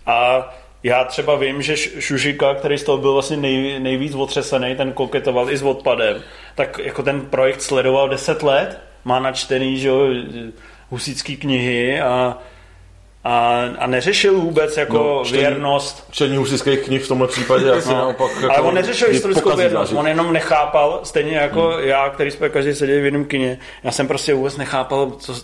[0.07, 0.49] A
[0.83, 5.51] já třeba vím, že Šužika, který z toho byl vlastně nej, nejvíc otřesený, ten koketoval
[5.51, 6.23] i s odpadem,
[6.55, 10.01] tak jako ten projekt sledoval 10 let, má načtený, že jo,
[10.91, 12.39] husícký knihy a
[13.25, 16.07] a, a neřešil vůbec jako no, čtení, věrnost.
[16.11, 17.95] Čtení husických knih v tomhle případě asi no.
[17.95, 18.31] naopak.
[18.43, 21.85] Jako Ale on neřešil historickou věrnost, on jenom nechápal, stejně jako hmm.
[21.85, 25.35] já, který jsme každý seděli v jednom kině, já jsem prostě vůbec nechápal, co,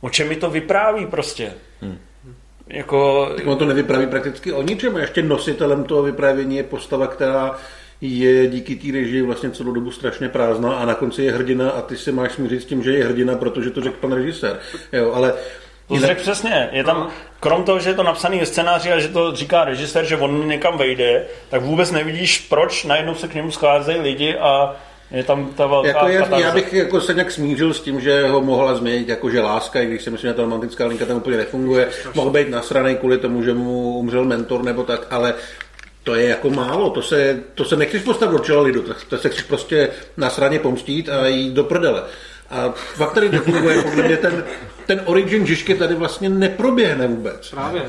[0.00, 1.52] o čem mi to vypráví prostě.
[1.80, 1.98] Hmm.
[2.66, 3.30] Jako...
[3.36, 4.96] Tak on to nevypráví prakticky o ničem.
[4.96, 7.56] Ještě nositelem toho vyprávění je postava, která
[8.00, 11.82] je díky té režii vlastně celou dobu strašně prázdná a na konci je hrdina a
[11.82, 14.58] ty si máš smířit s tím, že je hrdina, protože to řekl pan režisér.
[14.92, 15.34] Jo, ale
[15.88, 16.68] to řekl přesně.
[16.72, 17.10] Je tam,
[17.40, 20.48] krom toho, že je to napsaný ve scénáři a že to říká režisér, že on
[20.48, 24.76] někam vejde, tak vůbec nevidíš, proč najednou se k němu scházejí lidi a
[25.10, 28.28] je tam ta velká jako je, Já bych jako se nějak smířil s tím, že
[28.28, 31.16] ho mohla změnit jako že láska, i když si myslím, že ta romantická linka tam
[31.16, 31.88] úplně nefunguje.
[32.14, 35.34] Mohl být nasraný kvůli tomu, že mu umřel mentor nebo tak, ale
[36.02, 39.18] to je jako málo, to se, to se nechceš postavit do čela lidu, to, to
[39.18, 42.02] se chceš prostě nasraně pomstít a jít do prdele.
[42.50, 44.44] A fakt tady nefunguje, podle mě ten,
[44.86, 47.50] ten origin Žižky tady vlastně neproběhne vůbec.
[47.50, 47.82] Právě.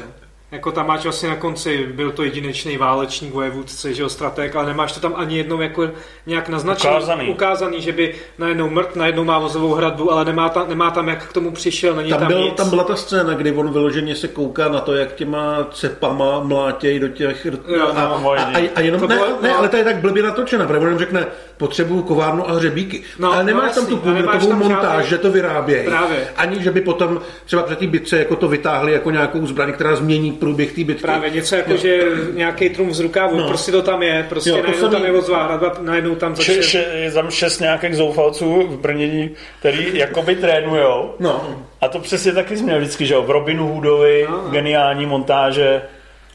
[0.52, 4.66] Jako tam máš vlastně na konci, byl to jedinečný válečník, vojevůdce, že jo, strateg, ale
[4.66, 5.90] nemáš to tam ani jednou jako
[6.26, 10.66] nějak naznačený, ukázaný, ukázaný že by najednou mrt, najednou má vozovou hradbu, ale nemá, ta,
[10.68, 12.54] nemá tam, jak k tomu přišel, není tam, tam byl, nic.
[12.54, 17.00] Tam byla ta scéna, kdy on vyloženě se kouká na to, jak těma cepama mlátějí
[17.00, 17.46] do těch...
[17.46, 20.68] Jo, a, no, a, a, a, jenom, ne, ne, ale to je tak blbě natočena,
[20.68, 21.26] protože on řekne,
[21.58, 23.02] potřebuju kovárnu a hřebíky.
[23.20, 25.88] No, ale nemáš no, tam tu půlmetovou montáž, že to vyrábějí.
[26.36, 29.96] Ani, že by potom třeba před té bitce jako to vytáhli jako nějakou zbraň, která
[29.96, 31.02] změní průběh té bitky.
[31.02, 31.78] Právě něco jako, no.
[31.78, 32.04] že
[32.34, 33.48] nějaký trum z rukávu, no.
[33.48, 36.64] prostě to tam je, prostě jo, najednou tam je odzvá najednou tam začne...
[36.64, 41.14] Še, je tam šest nějakých zoufalců v Brnění, který jakoby trénujou.
[41.20, 41.66] No.
[41.82, 44.50] A to přesně taky jsme vždycky, že jo, v Robinu Hoodovi, no.
[44.52, 45.82] geniální montáže.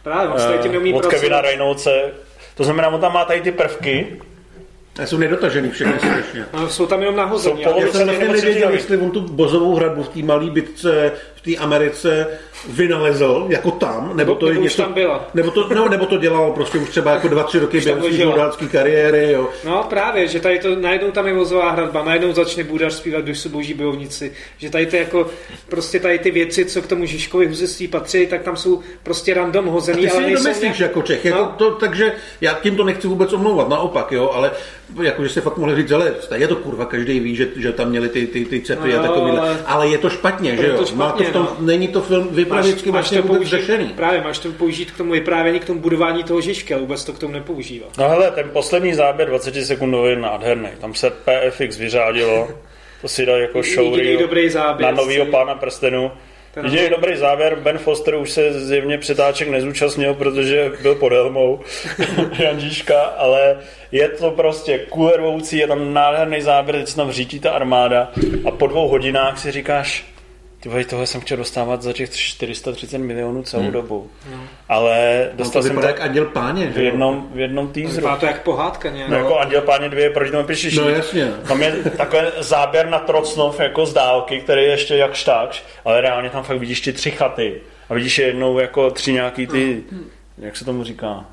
[0.02, 2.02] Právě, vlastně uh, od Kevina Reynoldse.
[2.54, 4.06] To znamená, on tam má tady ty prvky,
[5.02, 6.44] a jsou nedotažený všechny skutečně.
[6.52, 7.62] No, jsou tam jenom nahozený.
[7.62, 12.26] Já jsem nevěděl, jestli on tu bozovou hradbu v té malé bitce v té Americe
[12.68, 15.28] vynalezl jako tam, nebo to nebo je něco, tam byla.
[15.34, 18.02] Nebo to, no, nebo to dělal prostě už třeba jako dva, tři roky během
[18.52, 19.32] své kariéry.
[19.32, 19.48] Jo.
[19.64, 23.38] No právě, že tady to najednou tam je vozová hradba, najednou začne Bůdař zpívat, když
[23.38, 24.32] jsou boží bojovníci.
[24.58, 25.26] Že tady ty jako,
[25.68, 29.66] prostě tady ty věci, co k tomu Žižkovi huzeství patří, tak tam jsou prostě random
[29.66, 29.98] hozený.
[29.98, 30.80] A ty si ale nějak...
[30.80, 31.44] jako Čech, jako no.
[31.44, 34.50] jako to, takže já tím to nechci vůbec omlouvat, naopak, jo, ale
[35.02, 38.08] jakože si fakt mohli říct, ale je to kurva, každý ví, že, že tam měli
[38.08, 39.58] ty, ty, ty cepy no, a takový, ale...
[39.66, 41.66] ale je to špatně, že jo, to špatně, Má to v tom, no.
[41.66, 43.88] není to film vypravěčky vlastně vůbec použít, řešený.
[43.88, 47.12] Právě, máš to použít k tomu vyprávění, k tomu budování toho Žižky, ale vůbec to
[47.12, 47.86] k tomu nepoužívá.
[47.98, 52.48] No hele, ten poslední záběr 20 sekundový je nádherný, tam se PFX vyřádilo,
[53.00, 53.96] to si dal jako show
[54.80, 56.10] na novýho pána prstenu.
[56.54, 61.60] Ten Jediný dobrý závěr, Ben Foster už se zjevně přetáček nezúčastnil, protože byl pod helmou
[62.38, 63.56] Janžíška, ale
[63.92, 68.12] je to prostě kulervoucí, je tam nádherný záběr, teď se tam řítí ta armáda
[68.44, 70.04] a po dvou hodinách si říkáš,
[70.60, 73.72] ty vole, tohle jsem chtěl dostávat za těch 430 milionů celou hmm.
[73.72, 74.10] dobu.
[74.30, 74.42] No.
[74.68, 77.96] Ale dostal no to jsem to jak Anděl Páně, v jednom, v jednom teaseru.
[77.96, 79.10] Vypadá to jak pohádka nějak.
[79.10, 80.76] No, jako Anděl Páně dvě, proti tomu píšeš.
[80.76, 81.32] No jasně.
[81.48, 86.00] Tam je takový záběr na Trocnov jako z dálky, který je ještě jak štáč, ale
[86.00, 87.60] reálně tam fakt vidíš ty tři chaty.
[87.88, 89.98] A vidíš jednou jako tři nějaký ty, no.
[90.38, 91.24] jak se tomu říká,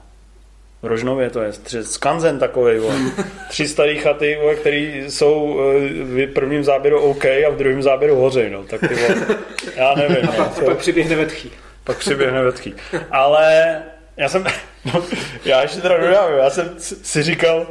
[0.88, 2.80] Rožnově to je, skanzen takový,
[3.50, 8.50] tři staré chaty, které jsou eh, v prvním záběru OK a v druhém záběru hořej,
[8.50, 9.16] no, tak ty vole,
[9.76, 10.30] já nevím.
[10.30, 11.52] A no, pak, to, pak přiběhne vetchý.
[11.84, 12.76] Pak přiběhne vetchý.
[13.12, 13.78] Ale
[14.18, 14.46] já jsem,
[14.94, 15.04] no,
[15.46, 17.68] já ještě teda dodám, já jsem si říkal,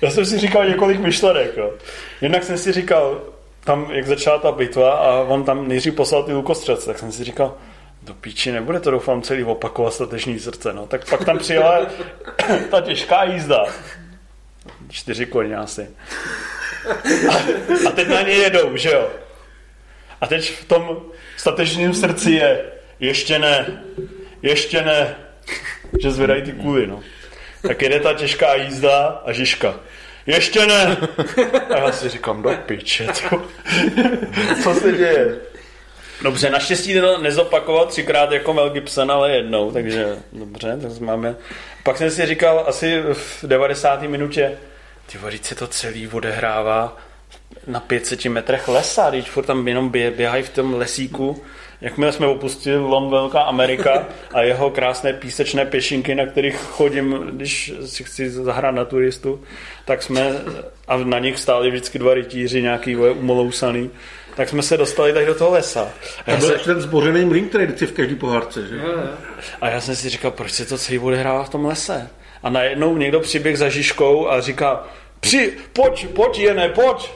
[0.00, 1.72] já jsem si říkal několik myšlenek, jo.
[2.20, 3.20] Jednak jsem si říkal,
[3.64, 7.24] tam, jak začala ta bitva a on tam nejdřív poslal ty lukostřelce, tak jsem si
[7.24, 7.54] říkal,
[8.02, 10.86] do píči, nebude to doufám celý opakovat stateční srdce, no.
[10.86, 11.86] Tak pak tam přijela
[12.70, 13.64] ta těžká jízda.
[14.90, 15.90] Čtyři koně asi.
[17.30, 17.34] A,
[17.88, 19.10] a teď na ně jedou, že jo?
[20.20, 21.02] A teď v tom
[21.36, 22.64] statečném srdci je
[23.00, 23.82] ještě ne,
[24.42, 25.16] ještě ne,
[26.02, 27.00] že zvedají ty kůly, no.
[27.62, 29.74] Tak jede ta těžká jízda a Žižka.
[30.26, 30.96] Ještě ne!
[31.74, 33.42] A já si říkám, do piče, to.
[34.62, 35.51] Co se děje?
[36.22, 41.36] Dobře, naštěstí to nezopakoval třikrát jako Mel Gibson, ale jednou, takže dobře, tak máme.
[41.84, 44.02] Pak jsem si říkal asi v 90.
[44.02, 44.58] minutě,
[45.12, 46.96] ty vodič se to celý odehrává
[47.66, 51.42] na 500 metrech lesa, když furt tam jenom bě, běhají v tom lesíku,
[51.80, 57.72] jakmile jsme opustili Lom Velká Amerika a jeho krásné písečné pěšinky, na kterých chodím, když
[57.86, 59.44] si chci zahrát na turistu,
[59.84, 60.32] tak jsme,
[60.88, 63.90] a na nich stáli vždycky dva rytíři, nějaký umolousaný,
[64.36, 65.88] tak jsme se dostali tady do toho lesa.
[66.26, 68.76] A já, To byl se, ten zbořený mlín, který vždycky v každý pohárce, že?
[68.76, 69.02] Jo, jo.
[69.60, 72.08] a já jsem si říkal, proč se to celý odehrává v tom lese?
[72.42, 74.84] A najednou někdo přiběh za Žižkou a říká,
[75.20, 77.10] při, pojď, pojď, Jene, pojď.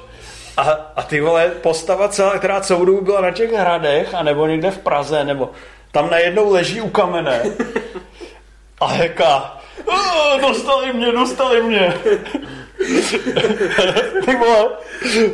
[0.57, 0.63] A,
[0.97, 4.79] a ty vole, postava celá, která celou dobu byla na těch hradech, anebo někde v
[4.79, 5.51] Praze, nebo
[5.93, 7.43] tam najednou leží u kamene.
[8.81, 9.61] A heka,
[9.93, 11.95] "Ah, dostali mě, dostali mě.
[14.25, 14.69] Ty vole,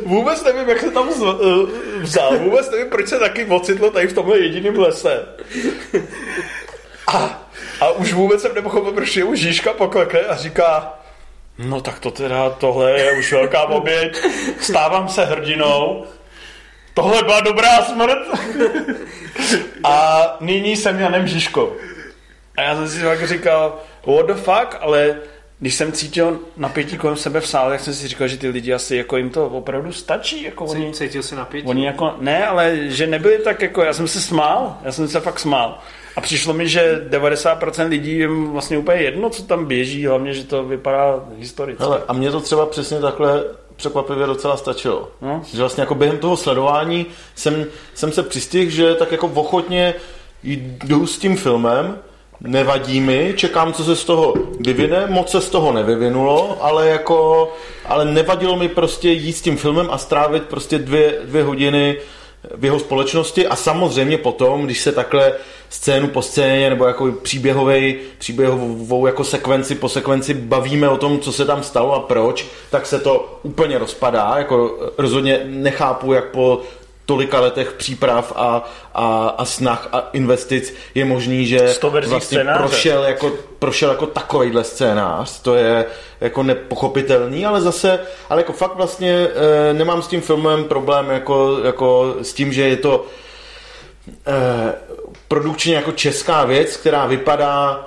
[0.05, 1.35] vůbec nevím, jak se tam eh,
[2.01, 5.25] vzal, vůbec nevím, proč se taky ocitlo tady v tomhle jediném lese.
[7.07, 7.47] A,
[7.81, 10.93] a už vůbec jsem nepochopil, proč je už Žižka poklekne a říká,
[11.57, 14.17] no tak to teda, tohle je už velká oběť,
[14.59, 16.05] stávám se hrdinou,
[16.93, 18.19] tohle byla dobrá smrt.
[19.83, 21.73] A nyní jsem Janem Žižkou.
[22.57, 25.15] A já jsem si tak říkal, what the fuck, ale
[25.59, 28.73] když jsem cítil napětí kolem sebe v sále, tak jsem si říkal, že ty lidi
[28.73, 30.43] asi jako jim to opravdu stačí.
[30.43, 31.67] Jako oni, Cítil si napětí.
[31.67, 35.19] Oni jako, ne, ale že nebyli tak jako, já jsem se smál, já jsem se
[35.19, 35.79] fakt smál.
[36.15, 40.43] A přišlo mi, že 90% lidí je vlastně úplně jedno, co tam běží, hlavně, že
[40.43, 41.83] to vypadá historicky.
[41.83, 43.43] Hele, a mě to třeba přesně takhle
[43.75, 45.11] překvapivě docela stačilo.
[45.21, 45.41] No.
[45.53, 49.93] Že vlastně jako během toho sledování jsem, jsem se přistihl, že tak jako ochotně
[50.43, 51.99] jdu s tím filmem,
[52.43, 57.51] nevadí mi, čekám, co se z toho vyvine, moc se z toho nevyvinulo, ale jako,
[57.85, 61.97] ale nevadilo mi prostě jít s tím filmem a strávit prostě dvě, dvě hodiny
[62.55, 65.33] v jeho společnosti a samozřejmě potom, když se takhle
[65.69, 71.31] scénu po scéně nebo jako příběhovej, příběhovou jako sekvenci po sekvenci bavíme o tom, co
[71.31, 74.33] se tam stalo a proč, tak se to úplně rozpadá.
[74.37, 76.61] Jako rozhodně nechápu, jak po
[77.05, 82.37] tolika letech příprav a, a, a snah a investic je možný, že 100 verzí vlastně
[82.37, 82.59] scénáře.
[82.59, 85.41] prošel jako, prošel jako takovejhle scénář.
[85.41, 85.85] To je
[86.21, 87.99] jako nepochopitelný, ale zase,
[88.29, 89.27] ale jako fakt vlastně
[89.69, 93.05] e, nemám s tím filmem problém jako, jako s tím, že je to
[94.27, 94.73] e,
[95.27, 97.85] produkčně jako česká věc, která vypadá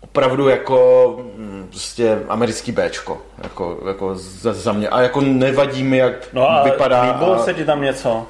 [0.00, 4.88] opravdu jako mm, prostě americký Bčko, jako, jako za, za mě.
[4.88, 7.02] A jako nevadí mi, jak No a vypadá.
[7.02, 8.26] líbilo a, se ti tam něco?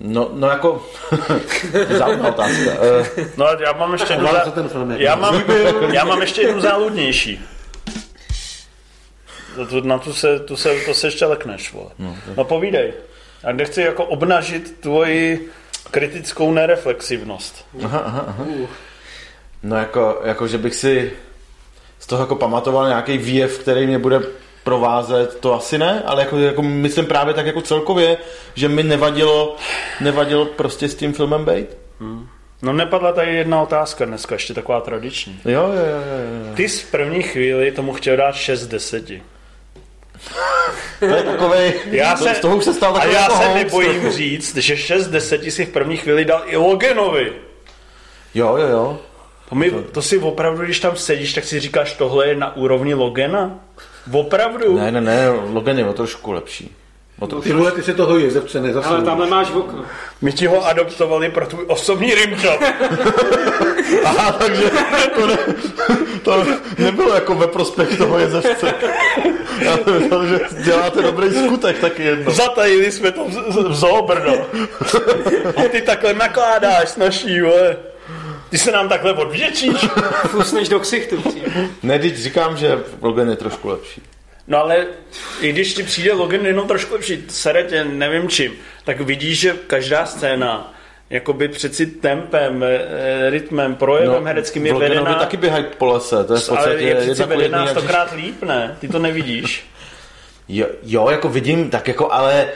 [0.00, 0.86] No, no jako
[1.98, 2.70] závodná otázka.
[3.16, 5.42] E, No já mám ještě se ten film já mám,
[5.92, 7.40] já mám ještě jednu záludnější.
[9.54, 11.90] To- to- Na tu se, tu se, to se ještě lekneš, vole.
[11.98, 12.92] No, no povídej.
[13.44, 15.50] A kde chci jako obnažit tvoji
[15.90, 17.66] kritickou nereflexivnost.
[19.62, 21.12] No jako, jako, že bych si
[21.98, 24.20] z toho jako pamatoval nějaký výjev, který mě bude
[24.64, 28.16] provázet, to asi ne, ale jako, jako myslím právě tak jako celkově,
[28.54, 29.56] že mi nevadilo,
[30.00, 31.76] nevadilo prostě s tím filmem být.
[32.62, 35.40] No nepadla tady jedna otázka dneska, ještě taková tradiční.
[35.44, 36.54] Jo, jo, jo, jo.
[36.54, 39.04] Ty z první chvíli tomu chtěl dát 6 z 10.
[40.98, 43.54] To je takovej, Já se, z toho už se stal a takový já jako se
[43.54, 47.32] nebojím říct, že 6 z 10 si v první chvíli dal i Logenovi.
[48.34, 48.98] Jo, jo, jo.
[49.50, 52.94] To, mi, to si opravdu, když tam sedíš, tak si říkáš, tohle je na úrovni
[52.94, 53.58] Logena?
[54.12, 54.78] Opravdu?
[54.78, 56.76] Ne, ne, ne, Logan je o trošku lepší.
[57.18, 59.04] O to, Ty vole, ty si toho jezevce Ale nezasloužíš.
[59.04, 59.84] tamhle máš v okno.
[60.20, 62.60] My ti ho adoptovali pro tvůj osobní rimjob.
[64.04, 64.70] aha, takže
[65.14, 65.38] to, ne,
[66.22, 66.44] to
[66.78, 68.74] nebylo jako ve prospěch toho jezevce.
[69.60, 72.32] Já myslel, že děláte dobrý skutek taky jedno.
[72.32, 74.34] Zatajili jsme to v, v, v Zoobrno.
[75.56, 77.76] A ty takhle nakládáš s naší, vole.
[78.50, 79.80] Ty se nám takhle odvděčíš.
[80.26, 81.22] Fusneš do ksichtu.
[81.82, 84.02] Ne, teď říkám, že Logan je trošku lepší.
[84.48, 84.86] No ale
[85.40, 88.52] i když ti přijde Logan jenom trošku lepší, sere tě nevím čím,
[88.84, 90.74] tak vidíš, že každá scéna
[91.10, 96.34] jakoby přeci tempem, eh, rytmem, projevem no, hereckým je vedená, taky běhají po lese, to
[96.34, 98.76] je v ale podstatě je přeci vedená stokrát líp, ne?
[98.80, 99.64] Ty to nevidíš.
[100.48, 102.48] Jo, jo, jako vidím, tak jako, ale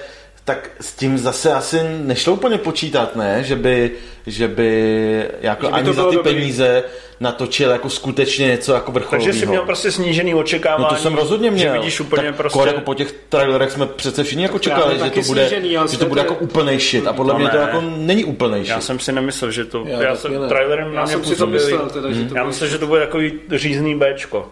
[0.44, 3.44] tak s tím zase asi nešlo úplně počítat, ne?
[3.44, 3.90] Že by,
[4.26, 6.34] že by jako Že by ani to za ty dobrý.
[6.34, 6.82] peníze
[7.20, 9.24] natočil jako skutečně něco jako vrcholového.
[9.26, 10.82] Takže jsi měl prostě snížený očekávání.
[10.84, 11.72] No to jsem rozhodně měl.
[11.74, 12.58] Že vidíš úplně tak prostě...
[12.66, 15.98] jako po těch trailerech jsme přece všichni jako já čekali, že to bude, snížený, že
[15.98, 17.06] to bude to jako úplnej shit.
[17.06, 17.62] A podle No mě to ne.
[17.62, 18.82] jako není úplnej Já shit.
[18.86, 19.84] jsem si nemyslel, že to...
[19.86, 20.48] Já Já, jsem ne.
[20.48, 22.78] trailerem na Já mě jsem si to myslel, teda, že to Já bude- myslím, že
[22.78, 24.48] to bude takový řízný Bčko.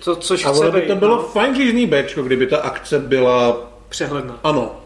[0.00, 2.98] Co, což A ono by být, to bylo no, fajn řízný Bčko, kdyby ta akce
[2.98, 3.56] byla...
[3.88, 4.38] přehledná.
[4.44, 4.78] Ano.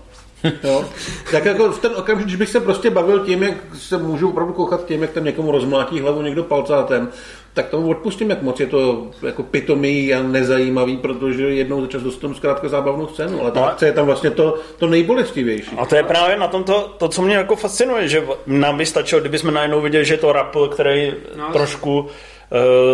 [0.65, 0.85] Jo?
[1.33, 4.53] Tak jako v ten okamžik, když bych se prostě bavil tím, jak se můžu opravdu
[4.53, 7.09] koukat tím, jak tam někomu rozmlátí hlavu někdo palcátem,
[7.55, 12.03] tak tomu odpustím, jak moc je to jako pitomý a nezajímavý, protože jednou za čas
[12.03, 13.67] dostanu zkrátka zábavnou scénu, ale ta No.
[13.67, 15.71] akce je tam vlastně to, to nejbolestivější.
[15.79, 18.87] A to je právě na tom to, to, co mě jako fascinuje, že nám by
[18.87, 21.53] stačilo, kdybychom najednou viděli, že je to rapl, který No.
[21.53, 22.09] trošku uh,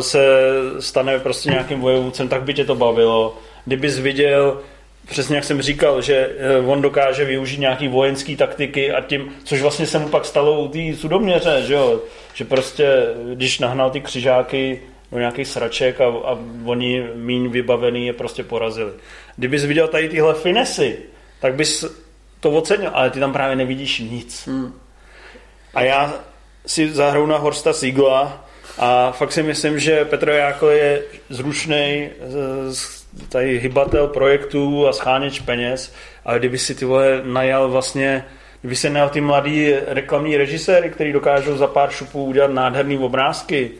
[0.00, 0.38] se
[0.80, 3.36] stane prostě nějakým vojevůdcem, tak by tě to bavilo.
[3.64, 4.58] Kdybys viděl,
[5.08, 9.62] přesně jak jsem říkal, že eh, on dokáže využít nějaký vojenský taktiky a tím, což
[9.62, 12.00] vlastně se mu pak stalo u té sudoměře, že jo,
[12.34, 14.80] že prostě, když nahnal ty křižáky
[15.12, 18.92] do nějakých sraček a, a oni míň vybavený je prostě porazili.
[19.36, 20.98] Kdybys viděl tady tyhle finesy,
[21.40, 21.84] tak bys
[22.40, 24.46] to ocenil, ale ty tam právě nevidíš nic.
[24.46, 24.80] Hmm.
[25.74, 26.14] A já
[26.66, 28.44] si zahraju na Horsta Siegla
[28.78, 32.08] a fakt si myslím, že Petr Jákl je zručný
[33.28, 35.94] tady hybatel projektů a scháněč peněz,
[36.24, 38.24] ale kdyby si ty vole najal vlastně
[38.62, 43.70] Kdyby se najal ty mladý reklamní režiséry, který dokážou za pár šupů udělat nádherný obrázky.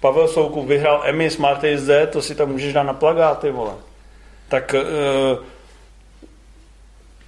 [0.00, 3.72] Pavel Soukup vyhrál Emmy Smart SD, to si tam můžeš dát na plagáty, vole.
[4.48, 5.44] Tak uh,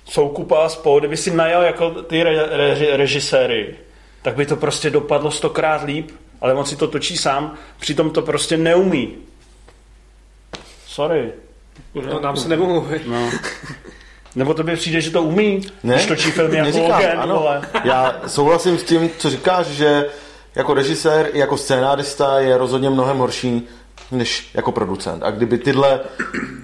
[0.04, 3.76] Soukupa a spolu, kdyby si najal jako ty re, re, režiséry,
[4.22, 8.22] tak by to prostě dopadlo stokrát líp, ale on si to točí sám, přitom to
[8.22, 9.16] prostě neumí.
[10.86, 11.32] Sorry.
[11.94, 13.00] No, nám se nemluví.
[13.06, 13.30] No.
[14.36, 17.34] Nebo to by přijde, že to umí, Ne, když točí filmy jako neříkám, Logan, ano.
[17.34, 17.62] vole.
[17.84, 20.06] Já souhlasím s tím, co říkáš, že
[20.54, 23.68] jako režisér i jako scénárista je rozhodně mnohem horší
[24.10, 25.22] než jako producent.
[25.22, 26.00] A kdyby tyhle,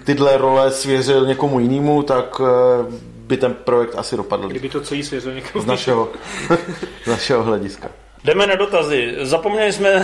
[0.04, 2.92] tyhle role svěřil někomu jinému, tak eh,
[3.26, 4.48] by ten projekt asi dopadl.
[4.48, 5.62] Kdyby to celý svěřil někomu.
[5.64, 6.08] z našeho,
[7.04, 7.88] z našeho hlediska.
[8.24, 9.14] Jdeme na dotazy.
[9.22, 10.02] Zapomněli jsme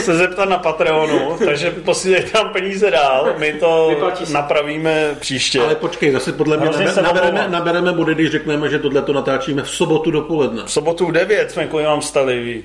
[0.00, 3.90] se zeptat na Patreonu, takže posílejte tam peníze dál, my to
[4.32, 5.60] napravíme příště.
[5.60, 7.52] Ale počkej, zase podle mě nabe, nabereme, omlouvám.
[7.52, 10.62] nabereme body, když řekneme, že tohle to natáčíme v sobotu dopoledne.
[10.66, 12.62] V sobotu v 9 jsme kvůli vám stali, vy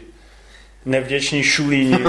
[0.85, 1.97] nevděční šulíni.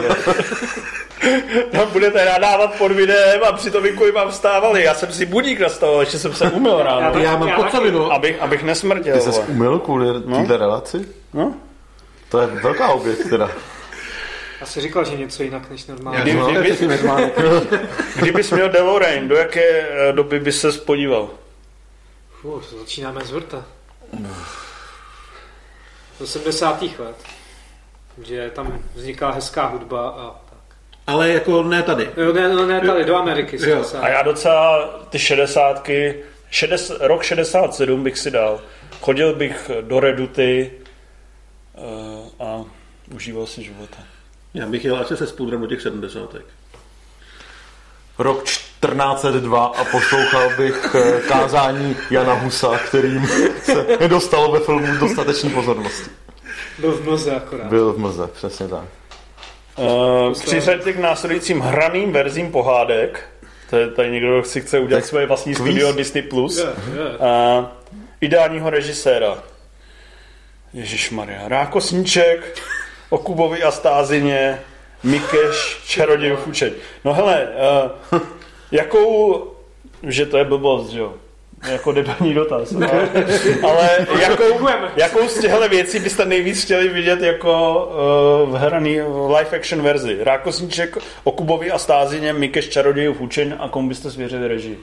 [1.72, 4.84] Tam budete nadávat pod videem a přitom vy kvůli vám vstávali.
[4.84, 7.20] Já jsem si budík nastavil, ještě jsem se umyl ráno.
[7.20, 8.12] Já mám Já kocovinu.
[8.12, 9.14] Abych, abych nesmrtěl.
[9.14, 11.08] Ty jsi umyl kvůli této relaci?
[11.34, 11.54] No?
[12.28, 13.50] To je velká oběť teda.
[14.60, 16.20] Já si říkal, že něco jinak než normálně.
[16.20, 16.88] Kdy- No, kdyby-.
[18.16, 21.30] Kdybys měl DeLorean, do jaké eh, doby bys se podíval?
[22.40, 23.64] Fuh, začínáme z vrta.
[26.20, 26.82] Do 70.
[26.82, 27.16] let.
[28.22, 30.76] Že tam vzniká hezká hudba a tak.
[31.06, 32.10] Ale jako ne tady.
[32.16, 33.56] Jo, ne, no, ne tady, do Ameriky.
[33.56, 33.62] Jo.
[33.62, 34.00] 70.
[34.00, 36.14] A já docela ty šedesátky,
[36.50, 38.60] šedes, rok 67 bych si dal.
[39.00, 40.72] Chodil bych do Reduty
[41.74, 42.64] uh, a
[43.14, 43.96] užíval si života.
[44.54, 46.42] Já bych jel asi se spůdrem do těch sedmdesátek.
[48.18, 53.26] Rok 1402 a poslouchal bych eh, kázání Jana Husa, kterým
[53.62, 56.10] se nedostalo ve filmu dostatečný pozornosti.
[56.78, 57.66] Byl v mlze akorát.
[57.66, 58.84] Byl v mlze, přesně tak.
[59.76, 63.28] Uh, Přiřaďte k následujícím hraným verzím pohádek.
[63.70, 65.66] To je tady někdo, kdo si chce udělat Tak svoje vlastní kvíz.
[65.66, 66.22] studio Disney+.
[66.22, 66.58] Plus.
[66.58, 66.70] Je, je.
[67.18, 67.64] Uh,
[68.20, 69.42] ideálního režiséra.
[70.72, 71.48] Ježíš Maria.
[71.48, 72.58] Ráko Sníček,
[73.10, 74.58] o Kubovi a Stázině,
[75.04, 76.72] Mikeš, Čaroděj Fučeť.
[77.04, 77.48] No hele,
[78.12, 78.20] uh,
[78.72, 79.44] jakou,
[80.02, 81.14] že to je blbost, že jo?
[81.70, 82.74] Jako debilní dotaz.
[82.74, 83.08] Ale,
[83.62, 87.84] ale jakou, jakou z těchto věcí byste nejvíc chtěli vidět jako
[88.44, 89.00] uh, v hraný
[89.36, 90.18] live action verzi?
[90.20, 94.78] Rákosníček o Kubovi a Stázině, Mikeš, Čaroděj Fučeň a komu byste svěřili režii?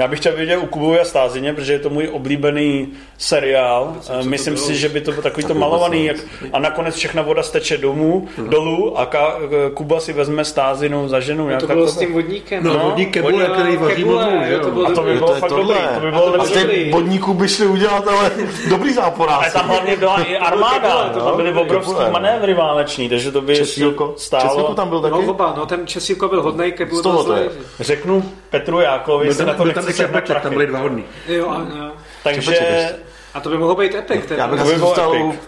[0.00, 2.88] Já bych chtěl vidět u Kubovi a Stázině, protože je to můj oblíbený
[3.18, 3.96] seriál.
[4.18, 4.66] Eh, to Myslím bylo?
[4.66, 6.16] si, že by to bylo takový to malovaný, jak,
[6.52, 9.34] a nakonec všechna voda steče domů, dolů a ka,
[9.74, 11.48] Kuba si vezme Stázinu za ženu.
[11.48, 12.64] No to bylo s tím vodníkem.
[12.64, 15.34] No, No, vodník kebule, vodník- který vaří kebule, vodu, to A to by bylo to
[15.34, 15.78] fakt dobrý.
[15.94, 18.30] To by A bylo to A těch vodníků by šli udělat, ale
[18.70, 19.36] dobrý záporák.
[19.42, 22.10] Ale tam hlavně byla i armáda, To to bylo byly Kebule, no.
[22.10, 24.14] manévry váleční, takže to by Česílko.
[24.16, 24.48] stálo.
[24.48, 25.26] Česílko tam byl No taky?
[25.28, 27.44] oba, no ten Česílko byl hodnej, Kebul Z toho byl to je.
[27.48, 27.58] zlej.
[27.80, 30.66] Řeknu Petru Jákovi, Byl se na tam, to byl tam nechci sednout Čerbaček, tam byli
[30.66, 31.04] dva hodní.
[31.28, 31.92] Jo, a, jo.
[32.24, 32.88] Takže
[33.34, 34.26] a to by mohlo být epic.
[34.26, 34.42] Teda.
[34.44, 34.76] Já bych asi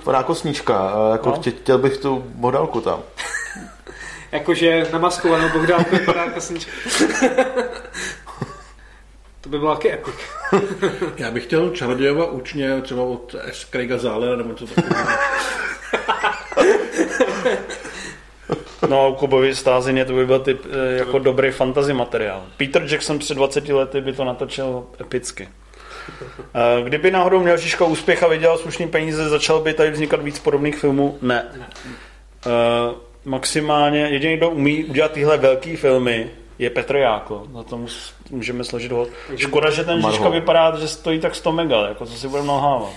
[0.07, 0.77] u Rákosníčka.
[0.79, 1.35] a Jako No.
[1.35, 3.01] chtě- chtěl bych tu modalku tam.
[4.33, 6.73] Jakože namaskovanou Bohdánku vypadá jako sníček.
[9.41, 10.15] To by bylo taky epic.
[11.17, 13.65] Já bych chtěl Čarodějova učně třeba od S.
[13.71, 15.09] Craiga Zálera nebo něco takového.
[18.89, 22.43] No, u Kubovi Stázině to by byl typ, eh, jako dobrý fantasy materiál.
[22.57, 25.49] Peter Jackson před 20 lety by to natočil epicky.
[26.55, 30.39] Eh, Kdyby náhodou měl Žižko úspěch a vydělal slušný peníze, začal by tady vznikat víc
[30.39, 31.19] podobných filmů?
[31.23, 31.45] Ne.
[32.47, 37.47] Eh, Maximálně, jediný, kdo umí udělat tyhle velké filmy, je Petr Jákl.
[37.55, 37.87] Na tom
[38.31, 39.09] můžeme složit hod.
[39.37, 42.91] Škoda, že ten Žižka vypadá, že stojí tak 100 mega, jako co si budeme nalhávat.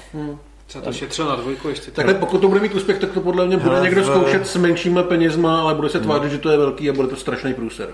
[0.67, 1.91] Třeba to šetřil na dvojku ještě.
[1.91, 4.47] Takhle pokud to bude mít úspěch, tak to podle mě bude Hele, někdo v- zkoušet
[4.47, 7.53] s menšíma penězma, ale bude se tvářit, že to je velký a bude to strašný
[7.53, 7.89] průser.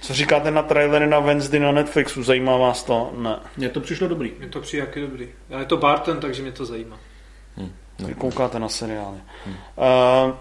[0.00, 2.22] Co říkáte na trailery na Wednesday na Netflixu?
[2.22, 3.12] Zajímá vás to?
[3.16, 3.36] Ne.
[3.56, 4.32] Mně to přišlo dobrý.
[4.38, 5.28] Mně to přijde jaký dobrý.
[5.52, 6.98] Ale je to Barton, takže mě to zajímá.
[7.98, 9.16] Vy koukáte na seriály.
[9.46, 10.34] Uh,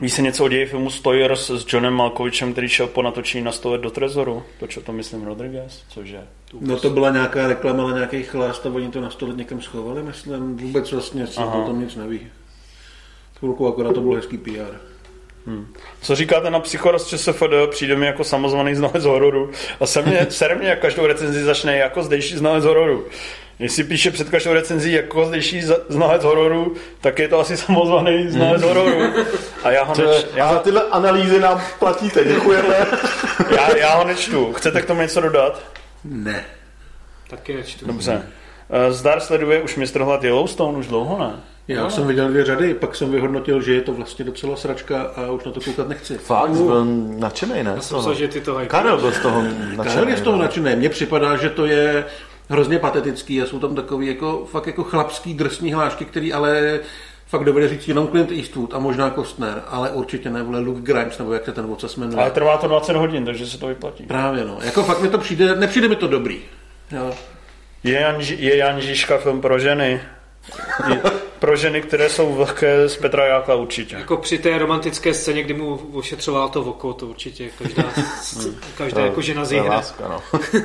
[0.00, 3.52] ví se něco o ději filmu Stoyers s Johnem Malkovičem, který šel po natočení na
[3.52, 4.42] 100 let do Trezoru?
[4.60, 5.84] To, čo to myslím Rodriguez?
[5.88, 6.20] Cože?
[6.60, 10.02] No to byla nějaká reklama na nějaký chlást a oni to na stole někam schovali,
[10.02, 10.56] myslím.
[10.56, 11.54] Vůbec vlastně se Aha.
[11.54, 12.20] o tom nic neví.
[13.38, 14.76] Chvilku akorát to byl hezký PR.
[16.02, 17.42] Co říkáte na Psychoros ČSFD?
[17.70, 19.50] Přijde mi jako samozvaný znalec hororu.
[19.80, 23.06] A se mě, sere mě, jak každou recenzi začne jako zdejší znalec hororu.
[23.60, 28.30] Jestli píše před každou recenzí jako zdejší za- znalec hororu, tak je to asi samozvaný
[28.30, 29.12] znalec hororu.
[29.64, 32.76] A já ho, neč, je, a za já, tyhle analýzy nám platíte, děkujeme.
[33.50, 34.52] já, já ho nečtu.
[34.52, 35.62] Chcete k tomu něco dodat?
[36.04, 36.44] Ne.
[37.30, 37.86] Taky nečtu.
[37.86, 38.22] Dobře.
[38.70, 41.32] Eh, Zdar sleduje už mistr hlad Yellowstone už dlouho, ne?
[41.68, 45.30] Já jsem viděl dvě řady, pak jsem vyhodnotil, že je to vlastně docela sračka a
[45.30, 46.18] už na to koukat nechci.
[46.18, 46.84] Fakt, byl
[47.18, 47.72] nadšený, ne?
[47.76, 48.60] Já jsem myslel, že ty to.
[48.66, 50.10] Karel byl z toho Karel nadšený.
[50.10, 50.42] je z toho no.
[50.42, 50.76] nadšený.
[50.76, 52.04] Mně připadá, že to je
[52.50, 56.80] hrozně patetický a jsou tam takový jako, fakt jako chlapský drsný hlášky, který ale
[57.26, 61.18] fakt dovede říct jenom Clint Eastwood a možná Kostner, ale určitě ne, vole Luke Grimes,
[61.18, 62.22] nebo jak se ten vocas jmenuje.
[62.22, 64.04] Ale trvá to 20 hodin, takže se to vyplatí.
[64.04, 66.40] Právě no, jako fakt mi to přijde, nepřijde mi to dobrý.
[66.92, 67.14] Jo.
[67.84, 70.00] Je Jan, je Jan Žižka film pro ženy?
[71.38, 73.96] Pro ženy, které jsou vlhké z Petra Jákla určitě.
[73.96, 77.84] Jako při té romantické scéně, kdy mu ošetřovala to oko, to určitě každá,
[78.78, 79.68] každá jako žena zíhne.
[79.68, 80.22] láska, no.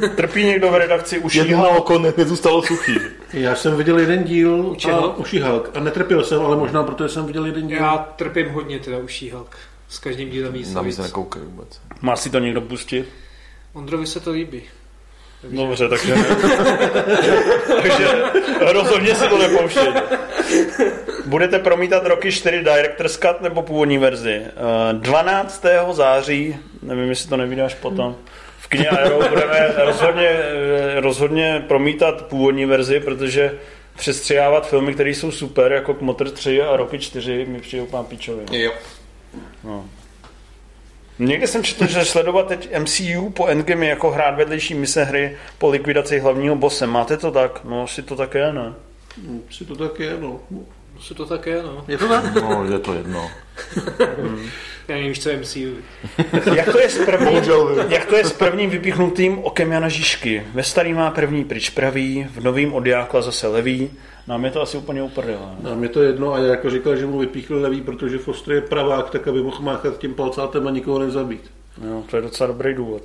[0.16, 2.96] Trpí někdo v redakci uší Jedno oko ne- nezůstalo suchý.
[3.34, 5.10] Já jsem viděl jeden díl a, čeho?
[5.18, 7.78] u She-Hulk a netrpěl jsem, ale možná protože jsem viděl jeden díl.
[7.78, 9.56] Já trpím hodně teda u She-Hulk.
[9.90, 10.72] S každým dílem víc.
[10.72, 10.96] a Na mě víc.
[10.96, 11.82] se nekoukají vůbec.
[12.02, 13.06] Má si to někdo pustit?
[13.74, 14.64] Ondrovi se to líbí.
[15.50, 16.26] Dobře, takže ne.
[17.82, 18.08] takže
[18.60, 20.04] rozhodně si to nepouštět.
[21.26, 24.42] Budete promítat roky 4 Director's Cut nebo původní verzi?
[24.46, 25.66] Eh, 12.
[25.92, 28.16] září, nevím, jestli to nevydáš potom,
[28.58, 33.52] v Aero budeme rozhodně, eh, rozhodně promítat původní verzi, protože
[33.98, 38.46] přestřihávat filmy, které jsou super, jako Kmotr 3 a Roky 4, mi přijde úplně pičově.
[39.64, 39.84] Jo.
[41.20, 45.38] Někde jsem četl, že sledovat teď MCU po Endgame je jako hrát vedlejší mise hry
[45.58, 46.88] po likvidaci hlavního bose.
[46.88, 47.62] Máte to tak?
[47.64, 48.74] No, asi to tak je, ne?
[49.50, 50.40] Si to tak je, no.
[51.00, 51.86] Asi to tak je, no.
[51.88, 52.34] Je to tak?
[52.42, 53.32] No, je to jedno.
[54.88, 55.60] Já nevím, co je MCU.
[56.56, 57.44] Jak to je s prvním,
[57.90, 60.44] jak to je s prvním vypíchnutým okem Jana Žižky?
[60.54, 63.92] Ve starý má první pryč pravý, v novým od Jákla zase levý.
[64.28, 65.40] Nám je to asi úplně uprdele.
[65.62, 68.62] Nám je to jedno a já jako říkal, že mu vypíchl levý, protože Foster je
[68.62, 71.52] pravák, tak aby mohl máchat tím palcátem a nikoho nezabít.
[71.88, 73.02] Jo, to je docela dobrý důvod.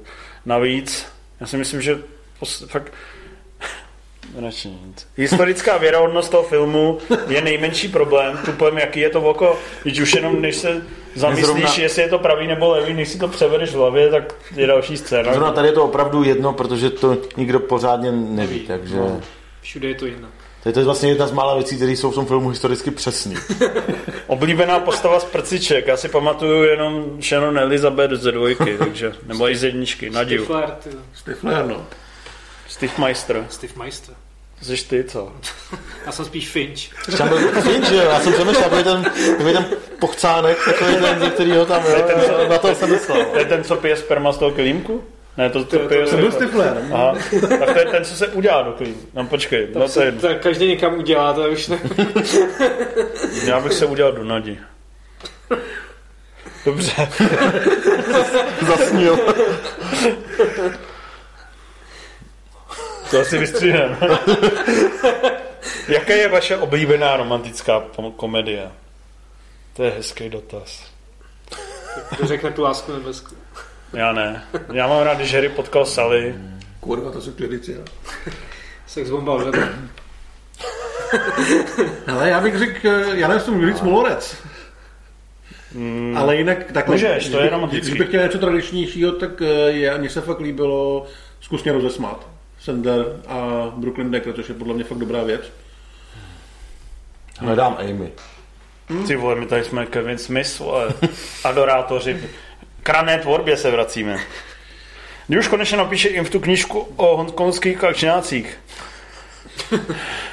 [0.46, 1.06] Navíc,
[1.40, 1.98] já si myslím, že
[2.38, 2.92] pos, fakt
[4.40, 5.06] Radši nic.
[5.16, 6.98] Historická věrohodnost toho filmu
[7.28, 8.38] je nejmenší problém.
[8.44, 9.56] Tupem, jaký je to oko.
[9.82, 13.18] Když už jenom, než se zamyslíš, Zrovna- jestli je to pravý nebo levý, než si
[13.18, 15.32] to převedeš v hlavě, tak je další scéna.
[15.32, 18.98] Zrovna tady je to opravdu jedno, protože to nikdo pořádně neví, takže...
[19.60, 20.30] Všude je to jinak.
[20.62, 22.90] To je, to je vlastně jedna z mála věcí, které jsou v tom filmu historicky
[22.90, 23.36] přesný.
[24.26, 25.86] Oblíbená postava z prciček.
[25.86, 30.44] Já si pamatuju jenom Shannon Elizabeth ze dvojky, takže, nebo i z jedničky, Nadiu.
[30.44, 31.86] Stifler, ty, Stifler, no.
[32.68, 33.46] Steve Meister.
[33.50, 34.14] Steve Meister.
[34.62, 35.32] Jsi ty, co?
[36.06, 36.80] Já jsem spíš Finch.
[37.18, 38.02] Tam byl Finch, že jo?
[38.02, 39.66] Já jsem přemýšlel, takový ten, takový ten
[39.98, 43.24] pochcánek, takový ten, ze kterýho tam, jo, jo, na to jsem myslel.
[43.24, 45.04] To je ten, co pije sperma z toho klímku?
[45.36, 46.82] Ne, to, to, to- to To byl Stifler.
[46.92, 47.14] Aha,
[47.58, 48.96] tak to je ten, co se udělá do klímu.
[49.14, 50.20] No počkej, no to je jedno.
[50.20, 51.78] To každý někam udělá, to už ne.
[53.44, 54.58] Já bych se udělal do Nadi.
[56.64, 56.92] Dobře.
[58.66, 59.18] Zasnil.
[63.10, 63.98] To asi vystříhneme.
[65.88, 67.82] Jaká je vaše oblíbená romantická
[68.16, 68.70] komedie?
[69.76, 70.82] To je hezký dotaz.
[72.18, 73.36] To řekne tu lásku nebeskou.
[73.92, 74.42] Já ne.
[74.72, 76.34] Já mám rád, když Harry potkal Sally.
[76.80, 77.82] Kurva, to jsou klinici, jo.
[78.86, 79.68] Sex bomba webe.
[82.12, 84.36] Ale já bych řekl, já nevím, jestli můžu říct Molorec.
[85.74, 86.94] Mm, Ale jinak takhle.
[86.94, 87.86] Můžeš, to je když- romantický.
[87.90, 91.06] Když bych chtěl něco tradičnějšího, tak eh, je, mně se fakt líbilo
[91.40, 92.26] zkusně rozesmát.
[92.60, 93.38] Sender a
[93.76, 95.52] Brooklyn Decker, což je podle mě fakt dobrá věc.
[97.38, 98.12] Hledám Amy.
[99.06, 100.88] Ty vole, my tady jsme Kevin Smith, vole.
[101.44, 102.30] Adorátoři.
[102.82, 104.18] Krané tvorbě se vracíme.
[105.28, 108.58] Kdy už konečně napíše jim v tu knížku o hongkongských akčňácích.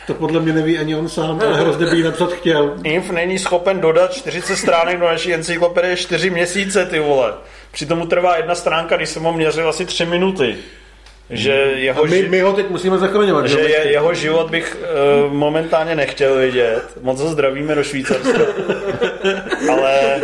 [0.08, 2.76] To podle mě neví ani on sám, ale hrozně by jí napsat chtěl.
[2.84, 7.34] Inf není schopen dodat 40 stránek do naší encyklopedie 4 měsíce, ty vole.
[7.72, 10.56] Přitom mu trvá jedna stránka, když jsem ho měřil asi 3 minuty.
[11.30, 13.46] Že jeho, A my, my ho teď musíme zachraňovat.
[13.48, 14.78] že je, jeho život bych
[15.28, 16.84] uh, momentálně nechtěl vidět.
[17.02, 18.40] Moc ho zdravíme do Švýcarska.
[19.72, 20.22] Ale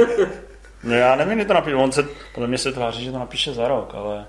[0.84, 1.76] no já nevím, kdy to napíše.
[1.76, 4.26] On se, podle mě se tváří, že to napíše za rok, ale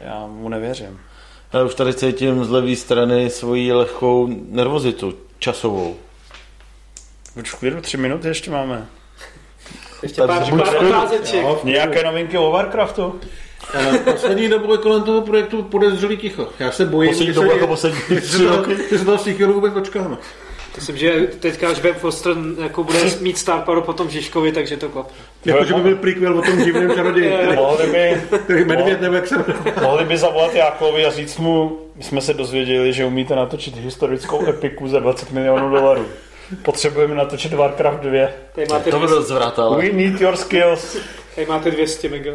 [0.00, 1.00] já mu nevěřím.
[1.52, 5.96] Já už tady cítím z levé strany svoji lehkou nervozitu časovou.
[7.42, 8.86] Už v klidu tři minuty ještě máme.
[10.02, 11.42] Ještě pár, pár otázeček.
[11.42, 13.20] Jo, Nějaké novinky o Warcraftu?
[13.74, 16.48] Ale poslední dobou je kolem toho projektu podezřelý ticho.
[16.58, 18.76] Já se bojím, Poslední že dobu se, jako poslední tři roky.
[18.90, 20.16] že se toho vůbec dočkáme.
[20.76, 24.76] Myslím, že teďka až Ben Foster jako bude mít Star Power po tom Žižkovi, takže
[24.76, 25.06] to klap.
[25.44, 27.32] Jako, že by byl prequel o tom divném čaroději.
[27.54, 29.44] Mohli by, který Medvěd nebo jak se
[29.82, 34.46] mohli by zavolat Jákovi a říct mu, my jsme se dozvěděli, že umíte natočit historickou
[34.46, 36.06] epiku za 20 milionů dolarů.
[36.62, 38.28] Potřebujeme natočit Warcraft 2.
[38.54, 39.78] Tady máte, To by 200, byl zvrat, ale...
[39.78, 40.96] We need your skills.
[41.34, 42.32] tady máte 200 mega.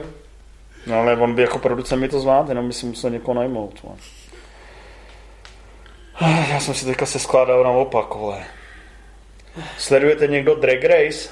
[0.88, 3.84] No ale on by jako producent mi to zvládl, jenom by si musel někoho najmout.
[3.84, 3.96] vole.
[6.22, 8.38] Já jsem si teďka se skládal naopak, vole.
[9.78, 11.30] Sledujete někdo Drag Race?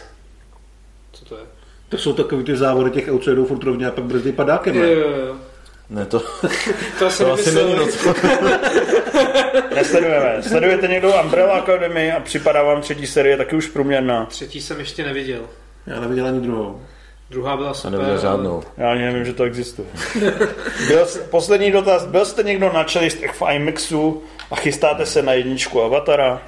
[1.11, 1.43] Co to je?
[1.89, 4.75] To jsou takový ty závody těch outsiderů furt rovně a pak brzdí padákem.
[4.75, 4.91] Jo, Ne?
[4.91, 5.35] jo, jo.
[5.89, 6.19] Ne, to,
[6.99, 7.97] To asi to asi není moc.
[9.75, 10.43] Nesledujeme.
[10.43, 14.25] Sledujete někdo Umbrella Academy a připadá vám třetí série taky už průměrná.
[14.25, 15.41] Třetí jsem ještě neviděl.
[15.87, 16.81] Já neviděl ani druhou.
[17.29, 17.91] Druhá byla super.
[17.91, 18.63] neviděl žádnou.
[18.77, 19.87] Já ani nevím, že to existuje.
[20.87, 22.05] Byl, poslední dotaz.
[22.05, 24.21] Byl jste někdo na čelistech v IMAXu
[24.51, 26.41] a chystáte se na jedničku Avatara?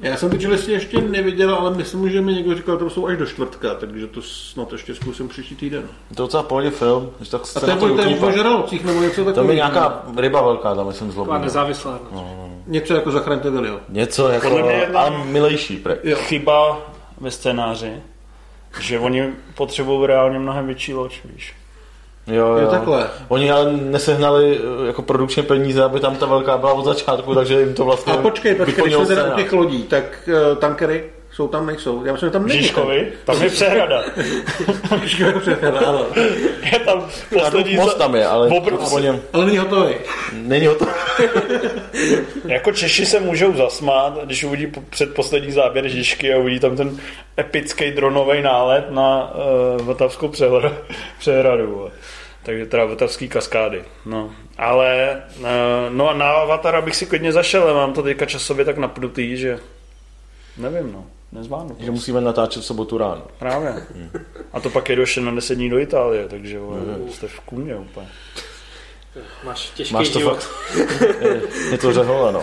[0.00, 3.06] Já jsem ty čelisti ještě neviděl, ale myslím, že mi někdo říkal, že to jsou
[3.06, 5.82] až do čtvrtka, takže to snad ještě zkusím příští týden.
[6.10, 8.28] Je to docela pohodě film, když tak A se to je to to je ukýpat.
[8.28, 9.54] o žralocích nebo něco Tam je takového.
[9.54, 11.38] nějaká ryba velká, tam myslím Taková zlobná.
[11.44, 12.00] nezávislá.
[12.66, 13.80] Něco jako zachraňte Vilio.
[13.88, 14.58] Něco jako,
[14.94, 15.76] ale milejší.
[15.76, 15.98] Pre.
[16.04, 16.16] Jo.
[16.16, 16.78] Chyba
[17.20, 17.92] ve scénáři,
[18.80, 21.54] že oni potřebují reálně mnohem větší loď, víš.
[22.26, 22.58] Jo, jo.
[22.58, 23.08] Jo, takhle.
[23.28, 27.60] Oni ale nesehnali eh, jako produkčně peníze, aby tam ta velká byla od začátku, takže
[27.60, 31.04] jim to vlastně A počkej, počkej, když jsme teda u těch lodí, tak uh, tankery
[31.36, 32.04] jsou tam, nejsou.
[32.04, 32.62] Já myslím, že tam není.
[32.62, 34.04] Žižkovi, tam je přehrada.
[35.04, 36.06] Žižkovi přehrada, ano.
[36.72, 37.76] Je tam poslední...
[37.76, 39.94] Most tam je, ale Obr- po něm Ale není hotový.
[40.32, 40.86] není o to.
[42.44, 47.00] Jako Češi se můžou zasmát, když uvidí po- předposlední záběr Žižky a uvidí tam ten
[47.38, 50.74] epický dronový nálet na uh, Vltavskou přehr-
[51.18, 51.66] přehradu.
[51.74, 51.90] vole.
[52.42, 53.84] Takže teda Vltavský kaskády.
[54.06, 54.30] No.
[54.58, 55.46] Ale uh,
[55.90, 59.36] no a na Avatara bych si klidně zašel, ale mám to teďka časově tak napnutý,
[59.36, 59.58] že
[60.56, 61.04] nevím, no.
[61.32, 61.76] Nezvládnu.
[61.80, 63.22] Že musíme natáčet v sobotu ráno.
[63.38, 63.86] Právě.
[64.52, 66.78] A to pak jedu ještě na 10 dní do Itálie, takže vole,
[67.10, 68.08] jste v kůmě úplně.
[69.44, 70.44] Máš těžký Máš to život.
[70.44, 71.00] fakt.
[71.20, 72.42] je, je to řehole, no.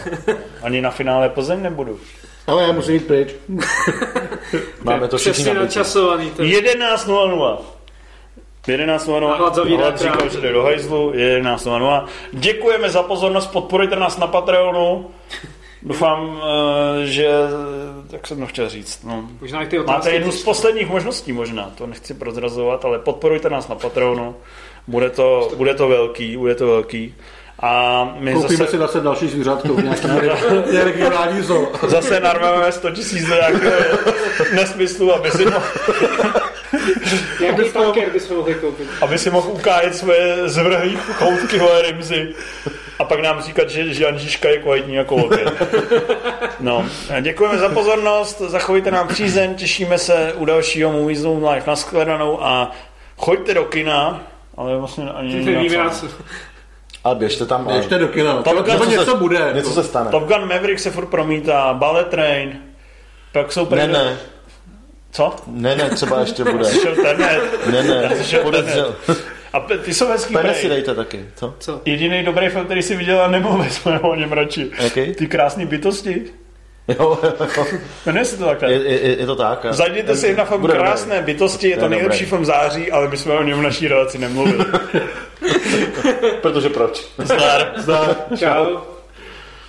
[0.61, 1.99] Ani na finále Plzeň nebudu.
[2.47, 3.29] Ale já musím jít pryč.
[4.83, 5.77] Máme to všichni Přesně nabitý.
[5.77, 6.31] načasovaný.
[6.31, 6.43] To...
[6.43, 7.57] 11.00.
[8.67, 9.31] 11.00.
[9.31, 11.11] A hlad říkal, že jde do hajzlu.
[11.11, 12.05] 11.00.
[12.33, 15.09] Děkujeme za pozornost, podporujte nás na Patreonu.
[15.85, 17.29] Doufám, eh, že...
[18.11, 19.03] Jak jsem to chtěl říct?
[19.03, 19.29] No.
[19.41, 19.97] Možná ty otázky.
[19.97, 24.35] Máte jednu z posledních možností možná, to nechci prozrazovat, ale podporujte nás na Patreonu.
[24.87, 27.15] Bude to, bude to velký, bude to velký.
[27.65, 31.71] A my Koupíme zase, si zase další zvířátko v nějaký regionální zoo.
[31.87, 33.97] zase narveme 100 tisíc do nějakého
[34.53, 35.63] nesmyslu, aby si, mohl,
[37.39, 38.87] Jaký tanker bychom mohli koupit?
[39.01, 42.35] aby si mohl ukájet svoje zvrhlý choutky vole rybzy.
[42.99, 45.53] A pak nám říkat, že Jan Žižka je kvalitní jako opět.
[46.59, 46.85] No,
[47.21, 52.43] děkujeme za pozornost, zachovejte nám přízeň, těšíme se u dalšího Movie Zone Live na shledanou
[52.43, 52.71] a
[53.17, 54.21] choďte do kina,
[54.57, 56.07] ale vlastně ani co.
[56.07, 56.07] co.
[57.03, 57.67] Ale běžte tam.
[57.67, 58.41] a Ještě do kina.
[58.43, 59.51] Top Gun, Třeba co něco se- bude.
[59.53, 60.11] Něco se stane.
[60.11, 62.59] Top Gun Maverick se furt promítá, Ballet Train,
[63.31, 64.17] pak jsou Ne, ne,
[65.11, 65.35] Co?
[65.47, 66.65] ne, ne, třeba ještě bude.
[67.03, 67.67] Tenet.
[67.71, 68.09] Ne, ne,
[68.41, 68.95] podezřel.
[69.53, 71.55] A ty jsou hezký Pene si dejte taky, co?
[71.59, 71.81] Co?
[71.85, 74.71] Jediný dobrý film, který si viděl a nemluvili jsme o něm radši.
[74.79, 75.13] Jaký?
[75.13, 76.23] Ty krásné bytosti.
[76.87, 77.19] Jo,
[78.05, 78.71] Jmenuje se to takhle.
[78.73, 79.65] je, je, je to tak.
[79.69, 80.87] Zajděte si na film Bude dobrý.
[80.87, 82.29] Krásné bytosti, je to Je nejlepší dobrý.
[82.29, 84.65] film září, ale my jsme o něm v naší relaci nemluvili.
[86.41, 87.05] Protože proč?
[87.17, 87.73] Zdar.
[87.77, 88.15] Zdar.
[88.39, 88.77] Čau.